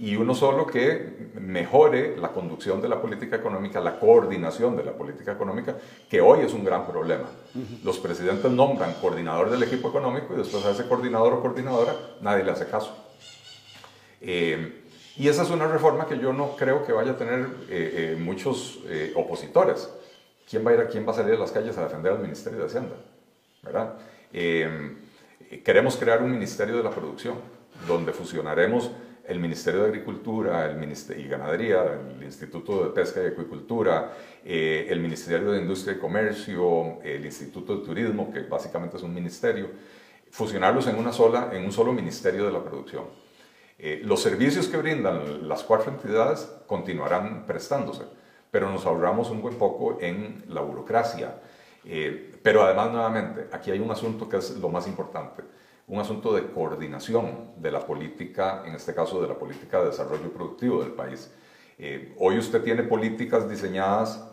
y 0.00 0.16
uno 0.16 0.34
solo 0.34 0.66
que 0.66 1.30
mejore 1.34 2.16
la 2.16 2.28
conducción 2.28 2.80
de 2.80 2.88
la 2.88 3.02
política 3.02 3.36
económica, 3.36 3.80
la 3.80 4.00
coordinación 4.00 4.74
de 4.74 4.82
la 4.82 4.92
política 4.92 5.32
económica, 5.32 5.76
que 6.08 6.22
hoy 6.22 6.40
es 6.40 6.54
un 6.54 6.64
gran 6.64 6.86
problema. 6.86 7.28
Los 7.84 7.98
presidentes 7.98 8.50
nombran 8.50 8.94
coordinador 8.94 9.50
del 9.50 9.62
equipo 9.62 9.90
económico 9.90 10.32
y 10.32 10.38
después 10.38 10.64
a 10.64 10.70
ese 10.70 10.88
coordinador 10.88 11.34
o 11.34 11.42
coordinadora 11.42 11.94
nadie 12.22 12.44
le 12.44 12.50
hace 12.50 12.66
caso. 12.66 12.96
Eh, 14.22 14.84
y 15.18 15.28
esa 15.28 15.42
es 15.42 15.50
una 15.50 15.66
reforma 15.66 16.06
que 16.06 16.18
yo 16.18 16.32
no 16.32 16.56
creo 16.56 16.82
que 16.86 16.92
vaya 16.92 17.12
a 17.12 17.16
tener 17.18 17.40
eh, 17.68 18.14
eh, 18.14 18.16
muchos 18.18 18.78
opositores. 19.16 19.90
¿Quién 20.48 20.66
va 20.66 20.70
a 20.70 20.74
ir 20.74 20.80
a 20.80 20.88
quién 20.88 21.06
va 21.06 21.12
a 21.12 21.16
salir 21.16 21.34
a 21.34 21.38
las 21.38 21.52
calles 21.52 21.76
a 21.76 21.84
defender 21.84 22.12
al 22.12 22.20
Ministerio 22.20 22.60
de 22.60 22.64
Hacienda? 22.64 22.96
¿Verdad? 23.62 23.98
Queremos 25.64 25.96
crear 25.96 26.22
un 26.22 26.30
Ministerio 26.30 26.76
de 26.76 26.82
la 26.82 26.90
Producción, 26.90 27.36
donde 27.86 28.12
fusionaremos 28.12 28.90
el 29.30 29.38
Ministerio 29.38 29.82
de 29.82 29.88
Agricultura 29.88 30.68
el 30.68 30.76
Ministerio 30.76 31.24
y 31.24 31.28
Ganadería, 31.28 31.84
el 31.84 32.22
Instituto 32.22 32.84
de 32.84 32.90
Pesca 32.90 33.22
y 33.22 33.28
Acuicultura, 33.28 34.12
eh, 34.44 34.86
el 34.88 34.98
Ministerio 34.98 35.52
de 35.52 35.60
Industria 35.60 35.96
y 35.96 36.00
Comercio, 36.00 37.00
el 37.02 37.24
Instituto 37.24 37.76
de 37.76 37.86
Turismo, 37.86 38.32
que 38.32 38.40
básicamente 38.40 38.96
es 38.96 39.02
un 39.04 39.14
ministerio, 39.14 39.68
fusionarlos 40.30 40.88
en, 40.88 40.96
una 40.96 41.12
sola, 41.12 41.50
en 41.52 41.64
un 41.64 41.70
solo 41.70 41.92
Ministerio 41.92 42.44
de 42.44 42.52
la 42.52 42.62
Producción. 42.62 43.04
Eh, 43.78 44.00
los 44.04 44.20
servicios 44.20 44.66
que 44.66 44.76
brindan 44.76 45.48
las 45.48 45.62
cuatro 45.62 45.92
entidades 45.92 46.50
continuarán 46.66 47.46
prestándose, 47.46 48.02
pero 48.50 48.70
nos 48.70 48.84
ahorramos 48.84 49.30
un 49.30 49.42
buen 49.42 49.54
poco 49.54 49.98
en 50.00 50.44
la 50.48 50.60
burocracia. 50.60 51.36
Eh, 51.84 52.29
pero 52.42 52.62
además, 52.62 52.90
nuevamente, 52.90 53.48
aquí 53.52 53.70
hay 53.70 53.80
un 53.80 53.90
asunto 53.90 54.28
que 54.28 54.38
es 54.38 54.56
lo 54.58 54.68
más 54.68 54.86
importante 54.86 55.42
un 55.90 55.98
asunto 55.98 56.32
de 56.32 56.46
coordinación 56.52 57.50
de 57.56 57.72
la 57.72 57.84
política, 57.84 58.62
en 58.64 58.76
este 58.76 58.94
caso 58.94 59.20
de 59.20 59.26
la 59.26 59.36
política 59.36 59.80
de 59.80 59.86
desarrollo 59.86 60.32
productivo 60.32 60.80
del 60.80 60.92
país. 60.92 61.32
Eh, 61.78 62.14
hoy 62.18 62.38
usted 62.38 62.62
tiene 62.62 62.84
políticas 62.84 63.50
diseñadas 63.50 64.24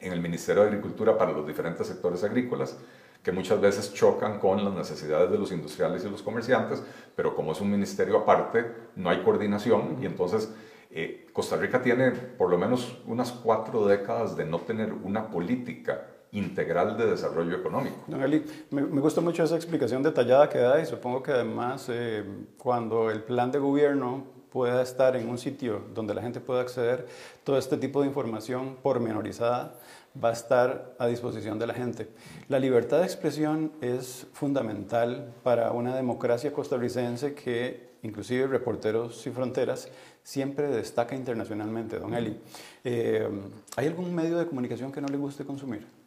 en 0.00 0.12
el 0.12 0.22
Ministerio 0.22 0.62
de 0.62 0.68
Agricultura 0.68 1.18
para 1.18 1.32
los 1.32 1.46
diferentes 1.46 1.86
sectores 1.86 2.24
agrícolas 2.24 2.78
que 3.22 3.32
muchas 3.32 3.60
veces 3.60 3.92
chocan 3.92 4.38
con 4.38 4.64
las 4.64 4.72
necesidades 4.72 5.30
de 5.30 5.36
los 5.36 5.52
industriales 5.52 6.04
y 6.04 6.08
los 6.08 6.22
comerciantes, 6.22 6.82
pero 7.14 7.34
como 7.34 7.52
es 7.52 7.60
un 7.60 7.70
ministerio 7.70 8.16
aparte, 8.16 8.64
no 8.96 9.10
hay 9.10 9.22
coordinación 9.22 9.98
y 10.00 10.06
entonces 10.06 10.50
eh, 10.90 11.26
Costa 11.34 11.56
Rica 11.56 11.82
tiene 11.82 12.12
por 12.12 12.48
lo 12.48 12.56
menos 12.56 13.02
unas 13.04 13.30
cuatro 13.32 13.86
décadas 13.86 14.38
de 14.38 14.46
no 14.46 14.60
tener 14.60 14.94
una 14.94 15.28
política 15.28 16.06
integral 16.32 16.96
de 16.96 17.06
desarrollo 17.06 17.56
económico. 17.56 17.96
Don 18.06 18.22
Eli, 18.22 18.44
me, 18.70 18.82
gusta 18.82 19.20
mucho 19.20 19.44
esa 19.44 19.56
explicación 19.56 20.02
detallada 20.02 20.48
que 20.48 20.58
da 20.58 20.80
y 20.80 20.86
supongo 20.86 21.22
que 21.22 21.32
además 21.32 21.86
eh, 21.88 22.24
cuando 22.58 23.10
el 23.10 23.22
plan 23.22 23.50
de 23.50 23.58
gobierno 23.58 24.24
pueda 24.50 24.82
estar 24.82 25.16
en 25.16 25.28
un 25.28 25.38
sitio 25.38 25.82
donde 25.94 26.14
la 26.14 26.22
gente 26.22 26.40
pueda 26.40 26.60
acceder, 26.60 27.06
todo 27.44 27.58
este 27.58 27.76
tipo 27.76 28.00
de 28.00 28.08
información 28.08 28.76
pormenorizada 28.82 29.74
va 30.22 30.30
a 30.30 30.32
estar 30.32 30.94
a 30.98 31.06
disposición 31.06 31.58
de 31.58 31.66
la 31.66 31.74
gente. 31.74 32.08
La 32.48 32.58
libertad 32.58 32.98
de 32.98 33.04
expresión 33.04 33.72
es 33.80 34.26
fundamental 34.32 35.32
para 35.42 35.72
una 35.72 35.94
democracia 35.94 36.52
costarricense 36.52 37.34
que 37.34 37.88
inclusive 38.02 38.46
Reporteros 38.46 39.20
Sin 39.20 39.32
Fronteras 39.32 39.88
siempre 40.22 40.68
destaca 40.68 41.14
internacionalmente, 41.14 41.98
don 41.98 42.14
Eli. 42.14 42.38
Eh, 42.84 43.28
¿Hay 43.76 43.86
algún 43.86 44.14
medio 44.14 44.38
de 44.38 44.46
comunicación 44.46 44.92
que 44.92 45.00
no 45.00 45.08
le 45.08 45.16
guste 45.16 45.44
consumir? 45.44 45.97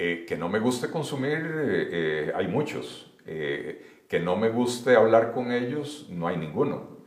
Eh, 0.00 0.24
que 0.28 0.36
no 0.36 0.48
me 0.48 0.60
guste 0.60 0.88
consumir, 0.90 1.38
eh, 1.38 1.88
eh, 1.90 2.32
hay 2.32 2.46
muchos. 2.46 3.04
que 4.08 4.20
no 4.20 4.36
me 4.36 4.48
guste 4.48 4.94
hablar 4.94 5.32
con 5.32 5.52
ellos, 5.52 6.06
no 6.08 6.28
hay 6.28 6.36
ninguno. 6.38 6.98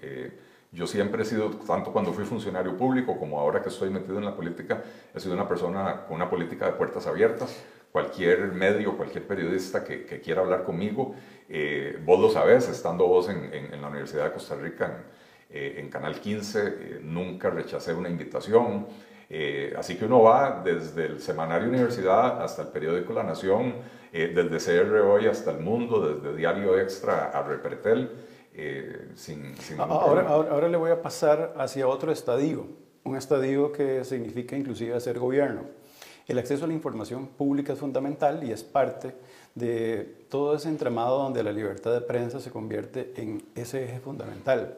yo 0.72 0.86
siempre 0.86 1.24
he 1.24 1.26
sido, 1.26 1.50
tanto 1.66 1.92
cuando 1.92 2.14
fui 2.14 2.26
funcionario 2.26 2.78
público 2.78 3.18
como 3.18 3.40
ahora 3.40 3.62
que 3.64 3.70
estoy 3.70 3.90
metido 3.90 4.20
en 4.20 4.26
la 4.26 4.36
política, 4.36 4.84
he 5.16 5.20
sido 5.20 5.34
una 5.34 5.48
persona 5.48 6.06
con 6.06 6.18
una 6.18 6.30
política 6.30 6.66
de 6.68 6.74
puertas 6.74 7.08
abiertas. 7.08 7.64
Cualquier 7.92 8.52
medio, 8.52 8.96
cualquier 8.98 9.26
periodista 9.26 9.84
que, 9.84 10.22
quiera 10.22 10.42
hablar 10.42 10.64
conmigo, 10.64 11.16
vos 12.06 12.20
lo 12.20 12.30
sabés, 12.30 12.70
estando 12.70 13.08
vos 13.08 13.30
en, 13.30 13.82
la 13.82 13.88
Universidad 13.88 14.26
de 14.26 14.34
Costa 14.34 14.56
Rica, 14.56 14.86
en, 14.86 15.21
en 15.54 15.90
Canal 15.90 16.20
15, 16.20 17.00
nunca 17.04 17.50
rechacé 17.50 17.94
una 17.94 18.10
invitación. 18.10 18.88
Eh, 19.34 19.74
así 19.78 19.96
que 19.96 20.04
uno 20.04 20.24
va 20.24 20.62
desde 20.62 21.06
el 21.06 21.22
semanario 21.22 21.70
Universidad 21.70 22.44
hasta 22.44 22.64
el 22.64 22.68
periódico 22.68 23.14
La 23.14 23.24
Nación, 23.24 23.76
eh, 24.12 24.34
desde 24.36 24.84
CR 24.84 24.94
Hoy 25.00 25.28
hasta 25.28 25.52
El 25.52 25.62
Mundo, 25.62 26.16
desde 26.16 26.36
Diario 26.36 26.78
Extra 26.78 27.30
a 27.30 27.42
Repretel, 27.42 28.12
eh, 28.54 29.12
sin, 29.16 29.56
ahora, 29.78 30.28
ahora, 30.28 30.68
le 30.68 30.76
voy 30.76 30.92
a 30.92 31.02
pasar 31.02 31.54
hacia 31.58 31.88
otro 31.88 32.12
estadio, 32.12 32.68
un 33.06 33.16
estadio 33.16 33.72
que 33.72 34.04
significa 34.04 34.58
inclusive 34.58 34.94
hacer 34.94 35.18
gobierno. 35.18 35.62
El 36.28 36.38
acceso 36.38 36.66
a 36.66 36.68
la 36.68 36.74
información 36.74 37.28
pública 37.28 37.72
es 37.72 37.80
fundamental 37.80 38.44
y 38.44 38.52
es 38.52 38.64
parte 38.66 39.16
de 39.56 40.26
todo 40.28 40.56
ese 40.56 40.68
entramado 40.68 41.20
donde 41.20 41.42
la 41.42 41.54
libertad 41.54 41.94
de 41.94 42.02
prensa 42.02 42.42
se 42.42 42.52
convierte 42.52 43.14
en 43.16 43.42
ese 43.56 43.86
eje 43.86 44.02
fundamental. 44.02 44.78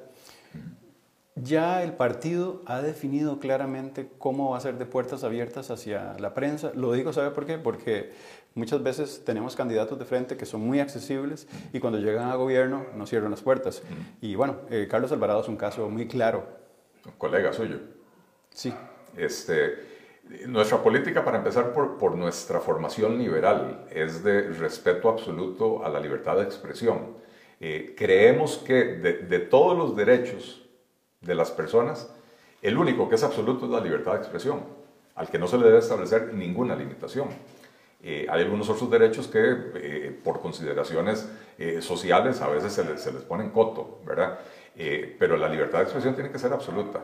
Ya 1.36 1.82
el 1.82 1.94
partido 1.94 2.62
ha 2.68 2.82
definido 2.82 3.40
claramente 3.40 4.08
cómo 4.20 4.52
va 4.52 4.58
a 4.58 4.62
ser 4.62 4.78
de 4.78 4.86
puertas 4.86 5.24
abiertas 5.24 5.72
hacia 5.72 6.16
la 6.20 6.36
prensa. 6.36 6.72
Lo 6.76 6.94
digo, 6.94 7.12
¿sabe 7.12 7.32
por 7.32 7.48
qué? 7.48 7.58
Porque 7.58 8.14
muchas 8.54 8.84
veces 8.84 9.24
tenemos 9.26 9.56
candidatos 9.56 9.98
de 9.98 10.06
frente 10.06 10.38
que 10.38 10.46
son 10.46 10.62
muy 10.62 10.80
accesibles 10.80 11.48
y 11.74 11.80
cuando 11.80 11.98
llegan 11.98 12.30
a 12.30 12.36
gobierno 12.36 12.86
no 12.96 13.08
cierran 13.08 13.32
las 13.32 13.42
puertas. 13.42 13.82
Y 14.22 14.36
bueno, 14.36 14.58
eh, 14.70 14.88
Carlos 14.90 15.12
Alvarado 15.12 15.42
es 15.42 15.48
un 15.48 15.58
caso 15.58 15.90
muy 15.90 16.08
claro. 16.08 16.46
Un 17.06 17.14
colega 17.14 17.52
suyo. 17.52 17.80
Sí. 18.52 18.72
Este, 19.18 19.74
nuestra 20.46 20.84
política, 20.84 21.26
para 21.26 21.40
empezar 21.40 21.74
por, 21.74 21.98
por 21.98 22.16
nuestra 22.16 22.60
formación 22.60 23.18
liberal, 23.18 23.88
es 23.90 24.24
de 24.24 24.50
respeto 24.50 25.10
absoluto 25.10 25.84
a 25.84 25.90
la 25.90 26.00
libertad 26.00 26.38
de 26.38 26.44
expresión. 26.44 27.24
Eh, 27.66 27.96
creemos 27.98 28.58
que 28.58 28.74
de, 28.74 29.14
de 29.20 29.40
todos 29.40 29.78
los 29.78 29.96
derechos 29.96 30.66
de 31.22 31.34
las 31.34 31.50
personas, 31.50 32.14
el 32.62 32.78
único 32.78 33.08
que 33.08 33.16
es 33.16 33.24
absoluto 33.24 33.66
es 33.66 33.72
la 33.72 33.80
libertad 33.80 34.14
de 34.14 34.18
expresión, 34.18 34.62
al 35.16 35.30
que 35.30 35.40
no 35.40 35.48
se 35.48 35.58
le 35.58 35.68
debe 35.68 35.80
establecer 35.80 36.34
ninguna 36.34 36.76
limitación. 36.76 37.30
Eh, 38.06 38.28
hay 38.30 38.42
algunos 38.42 38.70
otros 38.70 38.92
derechos 38.92 39.28
que 39.28 39.40
eh, 39.76 40.20
por 40.26 40.42
consideraciones 40.42 41.30
eh, 41.58 41.82
sociales 41.82 42.42
a 42.42 42.50
veces 42.50 42.74
se 42.74 42.84
les, 42.84 43.02
se 43.02 43.14
les 43.14 43.22
ponen 43.22 43.50
coto, 43.52 44.02
¿verdad? 44.06 44.40
pero 45.20 45.38
la 45.38 45.48
libertad 45.48 45.78
de 45.78 45.84
expresión 45.84 46.16
tiene 46.16 46.32
que 46.32 46.40
ser 46.40 46.52
absoluta. 46.52 47.00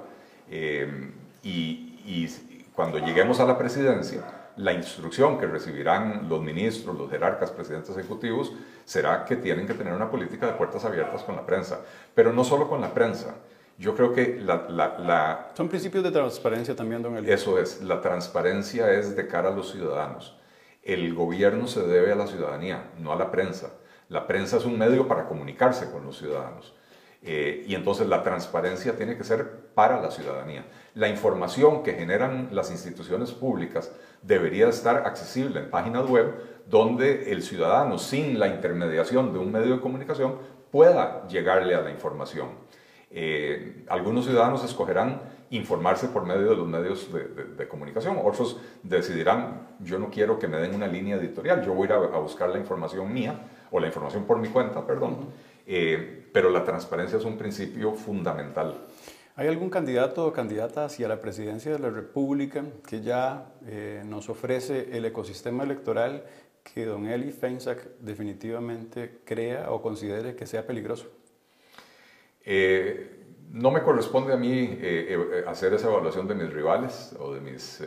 Y, 0.50 2.00
y, 2.04 2.28
cuando 2.74 2.98
lleguemos 2.98 3.40
a 3.40 3.46
la 3.46 3.60
presidencia, 3.60 4.24
la 4.60 4.74
instrucción 4.74 5.40
que 5.40 5.48
recibirán 5.48 6.28
los 6.28 6.42
ministros, 6.42 6.98
los 6.98 7.10
jerarcas, 7.10 7.50
presidentes 7.52 7.96
ejecutivos, 7.98 8.52
será 8.84 9.24
que 9.24 9.38
tienen 9.38 9.66
que 9.66 9.74
tener 9.74 9.94
una 9.94 10.12
política 10.12 10.48
de 10.48 10.54
puertas 10.54 10.84
abiertas 10.84 11.24
con 11.24 11.38
la 11.38 11.46
prensa, 11.46 11.80
pero 12.14 12.34
no 12.34 12.44
solo 12.44 12.68
con 12.68 12.82
la 12.82 12.94
prensa, 12.94 13.36
yo 13.78 13.96
creo 13.96 14.14
que 14.14 14.38
la, 14.42 15.52
Son 15.56 15.70
principios 15.70 16.04
de 16.04 16.12
transparencia 16.12 16.76
también, 16.76 17.02
don 17.02 17.16
Elías. 17.16 17.40
Eso 17.40 17.58
es, 17.58 17.82
la 17.82 18.02
transparencia 18.02 18.92
es 18.92 19.16
de 19.16 19.28
cara 19.28 19.48
a 19.48 19.56
los 19.56 19.72
ciudadanos. 19.72 20.38
El 20.84 21.14
gobierno 21.14 21.66
se 21.68 21.84
debe 21.84 22.12
a 22.12 22.16
la 22.16 22.28
ciudadanía, 22.28 22.92
no 23.00 23.14
a 23.14 23.16
la 23.16 23.32
prensa. 23.32 23.72
La 24.10 24.28
prensa 24.28 24.58
es 24.58 24.66
un 24.66 24.78
medio 24.78 25.08
para 25.08 25.26
comunicarse 25.26 25.90
con 25.90 26.06
los 26.06 26.18
ciudadanos. 26.18 26.74
Eh, 27.22 27.66
y 27.68 27.76
entonces 27.76 28.08
la 28.08 28.24
transparencia 28.24 28.96
tiene 28.96 29.18
que 29.18 29.24
ser 29.24 29.72
para 29.74 30.02
la 30.02 30.10
ciudadanía. 30.10 30.66
La 30.96 31.10
información 31.10 31.84
que 31.84 31.94
generan 31.94 32.50
las 32.52 32.72
instituciones 32.72 33.32
públicas 33.32 33.92
debería 34.22 34.70
estar 34.70 35.06
accesible 35.06 35.60
en 35.60 35.70
páginas 35.70 36.08
web 36.08 36.34
donde 36.68 37.32
el 37.32 37.42
ciudadano, 37.42 37.98
sin 37.98 38.40
la 38.40 38.48
intermediación 38.48 39.34
de 39.34 39.40
un 39.40 39.52
medio 39.52 39.76
de 39.76 39.82
comunicación, 39.82 40.38
pueda 40.72 41.28
llegarle 41.28 41.76
a 41.76 41.82
la 41.82 41.92
información. 41.92 42.50
Eh, 43.12 43.86
algunos 43.90 44.26
ciudadanos 44.26 44.64
escogerán 44.64 45.22
informarse 45.50 46.08
por 46.10 46.26
medio 46.26 46.50
de 46.50 46.56
los 46.56 46.68
medios 46.68 47.10
de, 47.12 47.68
comunicación, 47.68 48.20
otros 48.24 48.60
decidirán, 48.84 49.68
yo 49.80 49.98
no 49.98 50.12
quiero 50.12 50.38
que 50.38 50.48
me 50.48 50.58
den 50.58 50.76
una 50.76 50.86
línea 50.86 51.16
editorial, 51.16 51.66
yo 51.66 51.74
voy 51.74 51.88
a 51.88 51.96
a, 51.96 52.20
buscar 52.20 52.50
la 52.50 52.60
información 52.60 53.12
mía, 53.12 53.48
o 53.72 53.80
la 53.80 53.88
información 53.88 54.26
por 54.26 54.38
mi 54.38 54.50
cuenta, 54.50 54.86
perdón, 54.86 55.30
eh, 55.66 56.19
pero 56.32 56.50
la 56.50 56.64
transparencia 56.64 57.18
es 57.18 57.26
un 57.26 57.38
principio 57.38 57.94
fundamental. 57.94 58.76
¿Hay 59.36 59.48
algún 59.48 59.70
candidato 59.70 60.26
o 60.26 60.34
candidata 60.34 60.86
hacia 60.86 61.08
la 61.08 61.22
presidencia 61.22 61.72
de 61.72 61.80
la 61.80 61.90
República 61.90 62.66
que 62.88 63.02
ya 63.02 63.54
eh, 63.66 64.04
nos 64.06 64.28
ofrece 64.30 64.90
el 64.98 65.06
ecosistema 65.06 65.64
electoral 65.64 66.24
que 66.64 66.86
don 66.86 67.08
Eli 67.08 67.32
Feinsack 67.32 68.00
definitivamente 68.00 69.22
crea 69.26 69.72
o 69.72 69.82
considere 69.82 70.36
que 70.36 70.46
sea 70.46 70.66
peligroso? 70.66 71.08
Eh, 72.44 73.18
no 73.52 73.72
me 73.72 73.82
corresponde 73.82 74.34
a 74.34 74.38
mí 74.38 74.50
eh, 74.50 74.78
eh, 74.82 75.44
hacer 75.48 75.74
esa 75.74 75.88
evaluación 75.88 76.28
de 76.28 76.36
mis 76.36 76.52
rivales 76.52 77.16
o 77.20 77.34
de 77.34 77.42
mis 77.42 77.82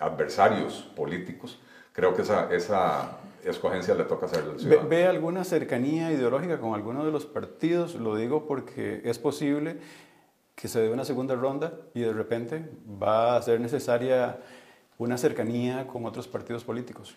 adversarios 0.00 0.90
políticos. 0.96 1.60
Creo 1.92 2.14
que 2.14 2.22
esa, 2.22 2.52
esa 2.52 3.18
escogencia 3.50 3.94
le 3.94 4.04
toca 4.04 4.26
hacer 4.26 4.44
al 4.44 4.58
ciudadano. 4.58 4.88
¿Ve, 4.88 5.06
alguna 5.06 5.44
cercanía 5.44 6.12
ideológica 6.12 6.58
con 6.58 6.74
alguno 6.74 7.04
de 7.04 7.12
los 7.12 7.26
partidos? 7.26 7.94
Lo 7.94 8.16
digo 8.16 8.46
porque 8.46 9.02
es 9.04 9.18
posible 9.18 9.78
que 10.54 10.68
se 10.68 10.80
dé 10.80 10.90
una 10.90 11.04
segunda 11.04 11.34
ronda 11.34 11.72
y 11.94 12.00
de 12.00 12.12
repente 12.12 12.70
va 13.02 13.36
a 13.36 13.42
ser 13.42 13.60
necesaria 13.60 14.38
una 14.98 15.18
cercanía 15.18 15.86
con 15.86 16.06
otros 16.06 16.26
partidos 16.26 16.64
políticos 16.64 17.14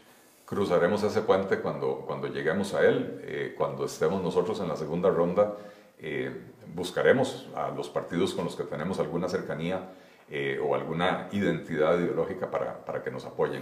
cruzaremos 0.49 1.03
ese 1.03 1.21
puente 1.21 1.59
cuando, 1.59 2.03
cuando 2.07 2.27
lleguemos 2.27 2.73
a 2.73 2.83
él, 2.83 3.21
eh, 3.23 3.53
cuando 3.55 3.85
estemos 3.85 4.23
nosotros 4.23 4.59
en 4.59 4.67
la 4.67 4.75
segunda 4.75 5.11
ronda, 5.11 5.55
eh, 5.99 6.35
buscaremos 6.73 7.47
a 7.55 7.69
los 7.69 7.87
partidos 7.87 8.33
con 8.33 8.45
los 8.45 8.55
que 8.55 8.63
tenemos 8.63 8.99
alguna 8.99 9.29
cercanía 9.29 9.91
eh, 10.27 10.59
o 10.59 10.73
alguna 10.73 11.29
identidad 11.33 11.99
ideológica 11.99 12.49
para, 12.49 12.83
para 12.83 13.03
que 13.03 13.11
nos 13.11 13.25
apoyen. 13.25 13.61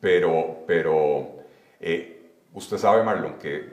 Pero 0.00 0.64
pero 0.66 1.36
usted 2.54 2.78
sabe, 2.78 3.02
Marlon, 3.02 3.38
que 3.38 3.68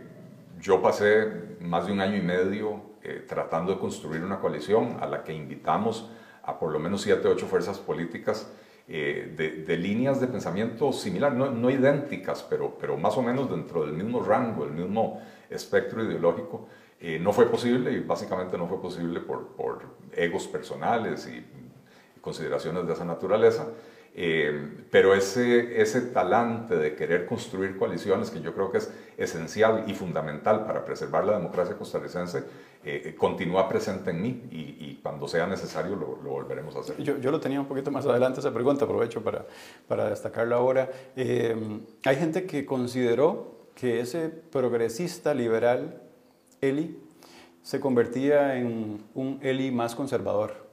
yo 0.59 0.81
pasé 0.81 1.57
más 1.59 1.87
de 1.87 1.93
un 1.93 2.01
año 2.01 2.17
y 2.17 2.21
medio 2.21 2.95
tratando 3.27 3.73
de 3.73 3.79
construir 3.79 4.23
una 4.23 4.39
coalición 4.39 4.97
a 4.99 5.05
la 5.05 5.23
que 5.23 5.31
invitamos 5.31 6.09
a 6.43 6.57
por 6.57 6.71
lo 6.71 6.79
menos 6.79 7.01
siete, 7.01 7.27
ocho 7.27 7.45
fuerzas 7.47 7.77
políticas 7.79 8.49
eh, 8.87 9.63
de, 9.65 9.77
líneas 9.77 10.21
de 10.21 10.27
pensamiento 10.27 10.93
similar, 10.93 11.33
no, 11.33 11.49
no, 11.49 11.71
idénticas, 11.71 12.45
pero, 12.47 12.77
pero 12.79 12.95
más 12.97 13.17
o 13.17 13.23
menos 13.23 13.49
dentro 13.49 13.83
del 13.83 13.93
mismo 13.93 14.21
rango, 14.21 14.63
el 14.63 14.71
mismo 14.73 15.21
espectro 15.49 16.03
ideológico, 16.03 16.67
eh, 16.99 17.17
no 17.19 17.33
fue 17.33 17.49
posible 17.49 17.91
y 17.91 18.01
básicamente 18.01 18.59
no 18.59 18.67
fue 18.67 18.79
posible 18.79 19.21
por, 19.21 19.47
por 19.55 19.81
egos 20.13 20.47
personales 20.47 21.27
y 21.27 21.43
consideraciones 22.21 22.85
de 22.85 22.93
esa 22.93 23.05
naturaleza. 23.05 23.67
Eh, 24.17 24.85
pero 24.89 25.13
ese, 25.13 25.81
ese 25.81 25.99
talante 25.99 26.77
de 26.77 26.95
querer 26.95 27.25
construir 27.25 27.77
coaliciones, 27.77 28.31
que 28.31 28.39
yo 28.39 28.53
creo 28.53 28.71
que 28.71 28.77
es 28.77 28.89
esencial 29.17 29.83
y 29.87 29.93
fundamental 29.93 30.65
para 30.65 30.85
preservar 30.85 31.25
la 31.25 31.37
democracia 31.37 31.77
costarricense, 31.77 32.39
eh, 32.85 33.01
eh, 33.05 33.15
continúa 33.15 33.67
presente 33.67 34.11
en 34.11 34.21
mí 34.21 34.43
y, 34.51 34.85
cuando 35.03 35.27
sea 35.27 35.45
necesario 35.45 35.95
lo, 35.95 36.15
volveremos 36.15 36.75
a 36.75 36.79
hacer. 36.79 36.97
Yo, 36.97 37.19
yo, 37.19 37.29
lo 37.29 37.39
tenía 37.39 37.59
un 37.59 37.67
poquito 37.67 37.91
más 37.91 38.07
adelante 38.07 38.39
esa 38.39 38.51
pregunta, 38.51 38.85
aprovecho 38.85 39.21
para, 39.21 39.45
para 39.87 40.09
destacarlo 40.09 40.55
ahora. 40.55 40.89
hay 41.15 42.15
gente 42.15 42.45
que 42.45 42.65
consideró 42.65 43.67
que 43.75 43.99
ese 43.99 44.29
progresista 44.29 45.35
liberal, 45.35 46.01
Eli, 46.61 46.97
se 47.61 47.79
convertía 47.79 48.55
en 48.57 49.03
un 49.13 49.39
Eli 49.43 49.69
más 49.71 49.93
conservador. 49.93 50.64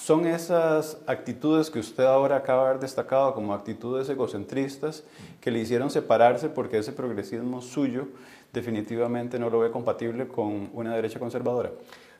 ¿Son 0.00 0.26
esas 0.26 0.96
actitudes 1.06 1.68
que 1.68 1.78
usted 1.78 2.04
ahora 2.04 2.36
acaba 2.36 2.62
de 2.62 2.68
haber 2.70 2.80
destacado 2.80 3.34
como 3.34 3.52
actitudes 3.52 4.08
egocentristas 4.08 5.04
que 5.42 5.50
le 5.50 5.58
hicieron 5.58 5.90
separarse 5.90 6.48
porque 6.48 6.78
ese 6.78 6.92
progresismo 6.92 7.60
suyo 7.60 8.08
definitivamente 8.50 9.38
no 9.38 9.50
lo 9.50 9.58
ve 9.58 9.70
compatible 9.70 10.26
con 10.26 10.70
una 10.72 10.96
derecha 10.96 11.18
conservadora? 11.18 11.72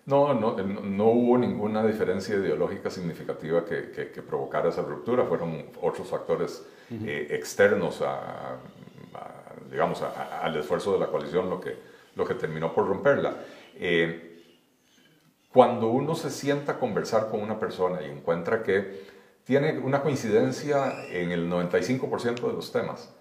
No, 0.05 0.35
no, 0.35 0.59
no 0.59 1.05
hubo 1.07 1.39
ninguna 1.39 1.83
diferencia 1.87 2.37
ideológica 2.37 2.91
significativa 2.91 3.65
que, 3.65 3.91
que, 3.91 4.23
provocara 4.23 4.69
esa 4.69 4.83
ruptura, 4.83 5.25
fueron 5.25 5.65
otros 5.81 6.07
factores 6.07 6.63
eh, 6.91 7.29
externos 7.31 8.03
a, 8.03 8.57
digamos, 9.71 10.03
al 10.03 10.55
esfuerzo 10.55 10.93
de 10.93 10.99
la 10.99 11.07
coalición 11.07 11.49
lo 11.49 11.59
que, 11.59 11.77
lo 12.15 12.27
que 12.27 12.35
terminó 12.35 12.75
por 12.75 12.87
romperla. 12.87 13.37
Eh, 13.75 14.30
cuando 15.53 15.89
uno 15.89 16.15
se 16.15 16.31
sienta 16.31 16.73
a 16.73 16.79
conversar 16.79 17.29
con 17.29 17.41
una 17.41 17.59
persona 17.59 18.01
y 18.03 18.11
encuentra 18.11 18.63
que 18.63 19.05
tiene 19.45 19.79
una 19.79 20.03
coincidencia 20.03 21.07
en 21.09 21.33
el 21.33 21.51
95% 21.51 22.47
de 22.47 22.53
los 22.53 22.71
temas, 22.71 23.13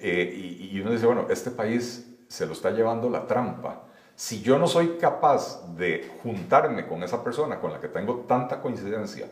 eh, 0.00 0.68
y, 0.72 0.80
uno 0.80 0.92
dice, 0.92 1.06
bueno, 1.06 1.26
este 1.28 1.50
país 1.50 2.06
se 2.28 2.46
lo 2.46 2.52
está 2.52 2.70
llevando 2.70 3.10
la 3.10 3.26
trampa. 3.26 3.82
Si 4.14 4.42
yo 4.42 4.58
no 4.58 4.68
soy 4.68 4.98
capaz 5.00 5.74
de 5.76 6.08
juntarme 6.22 6.86
con 6.86 7.02
esa 7.02 7.24
persona 7.24 7.58
con 7.60 7.72
la 7.72 7.80
que 7.80 7.88
tengo 7.88 8.24
tanta 8.28 8.60
coincidencia, 8.60 9.28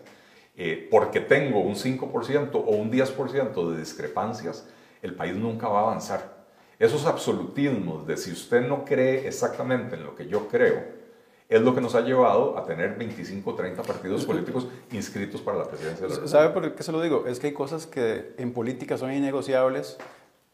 eh, 0.57 0.89
porque 0.91 1.21
tengo 1.21 1.61
un 1.61 1.77
5% 1.77 2.55
o 2.55 2.71
un 2.71 2.91
10% 2.91 3.71
de 3.71 3.79
discrepancias, 3.79 4.67
el 5.03 5.15
país 5.15 5.37
nunca 5.37 5.69
va 5.69 5.81
a 5.81 5.83
avanzar. 5.83 6.35
Esos 6.79 7.07
absolutismos 7.07 8.07
de 8.07 8.17
si 8.17 8.33
usted 8.33 8.67
no 8.67 8.85
cree 8.85 9.29
exactamente 9.29 9.95
en 9.95 10.05
lo 10.05 10.17
que 10.17 10.27
yo 10.27 10.49
creo, 10.49 10.96
es 11.49 11.63
lo 11.63 11.75
que 11.75 11.81
nos 11.81 11.95
ha 11.95 12.01
llevado 12.01 12.59
a 12.59 12.65
tener 12.65 12.97
25 12.97 13.49
o 13.49 13.55
30 13.55 13.83
partidos 13.83 14.25
políticos 14.25 14.67
inscritos 14.91 15.41
para 15.41 15.59
la 15.59 15.65
presidencia 15.65 16.03
de 16.03 16.09
la 16.09 16.15
República. 16.17 16.39
¿Sabe 16.39 16.49
por 16.51 16.75
qué 16.75 16.83
se 16.83 16.93
lo 16.93 17.01
digo? 17.01 17.25
Es 17.27 17.39
que 17.39 17.49
hay 17.49 17.53
cosas 17.53 17.87
que 17.87 18.35
en 18.37 18.53
política 18.53 18.99
son 18.99 19.13
innegociables 19.13 19.97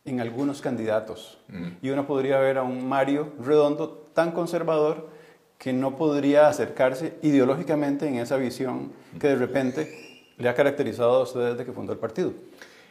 en 0.04 0.20
algunos 0.20 0.60
candidatos. 0.60 1.38
Y 1.80 1.90
uno 1.90 2.06
podría 2.06 2.40
ver 2.40 2.58
a 2.58 2.62
un 2.62 2.88
Mario 2.88 3.32
Redondo 3.40 3.88
tan 4.12 4.32
conservador 4.32 5.08
que 5.58 5.72
no 5.72 5.96
podría 5.96 6.48
acercarse 6.48 7.14
ideológicamente 7.22 8.08
en 8.08 8.16
esa 8.16 8.36
visión 8.36 8.92
que 9.20 9.28
de 9.28 9.36
repente 9.36 10.34
le 10.36 10.48
ha 10.48 10.54
caracterizado 10.54 11.20
a 11.20 11.22
usted 11.22 11.52
desde 11.52 11.64
que 11.64 11.72
fundó 11.72 11.92
el 11.92 11.98
partido. 11.98 12.32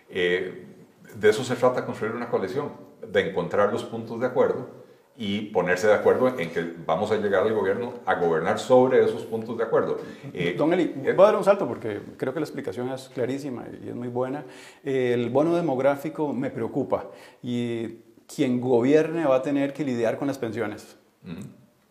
Eh, 0.09 0.65
de 1.13 1.29
eso 1.29 1.43
se 1.43 1.55
trata 1.55 1.85
construir 1.85 2.15
una 2.15 2.29
coalición, 2.29 2.71
de 3.05 3.29
encontrar 3.29 3.73
los 3.73 3.83
puntos 3.83 4.19
de 4.21 4.27
acuerdo 4.27 4.80
y 5.23 5.41
ponerse 5.41 5.85
de 5.85 5.93
acuerdo 5.93 6.39
en 6.39 6.49
que 6.49 6.73
vamos 6.83 7.11
a 7.11 7.17
llegar 7.17 7.43
al 7.43 7.53
gobierno 7.53 7.93
a 8.07 8.15
gobernar 8.15 8.57
sobre 8.57 9.05
esos 9.05 9.21
puntos 9.21 9.55
de 9.55 9.63
acuerdo. 9.63 9.99
Eh, 10.33 10.55
Don 10.57 10.73
Eli, 10.73 10.95
eh, 11.05 11.13
voy 11.15 11.25
a 11.25 11.27
dar 11.27 11.35
un 11.35 11.43
salto 11.43 11.67
porque 11.67 12.01
creo 12.17 12.33
que 12.33 12.39
la 12.39 12.45
explicación 12.45 12.89
es 12.89 13.07
clarísima 13.09 13.65
y 13.83 13.89
es 13.89 13.95
muy 13.95 14.07
buena. 14.07 14.43
el 14.83 15.29
bono 15.29 15.55
demográfico 15.55 16.33
me 16.33 16.49
preocupa 16.49 17.05
y 17.43 17.99
quien 18.25 18.59
gobierne 18.59 19.25
va 19.25 19.35
a 19.35 19.41
tener 19.43 19.73
que 19.73 19.83
lidiar 19.83 20.17
con 20.17 20.27
las 20.27 20.39
pensiones. 20.39 20.97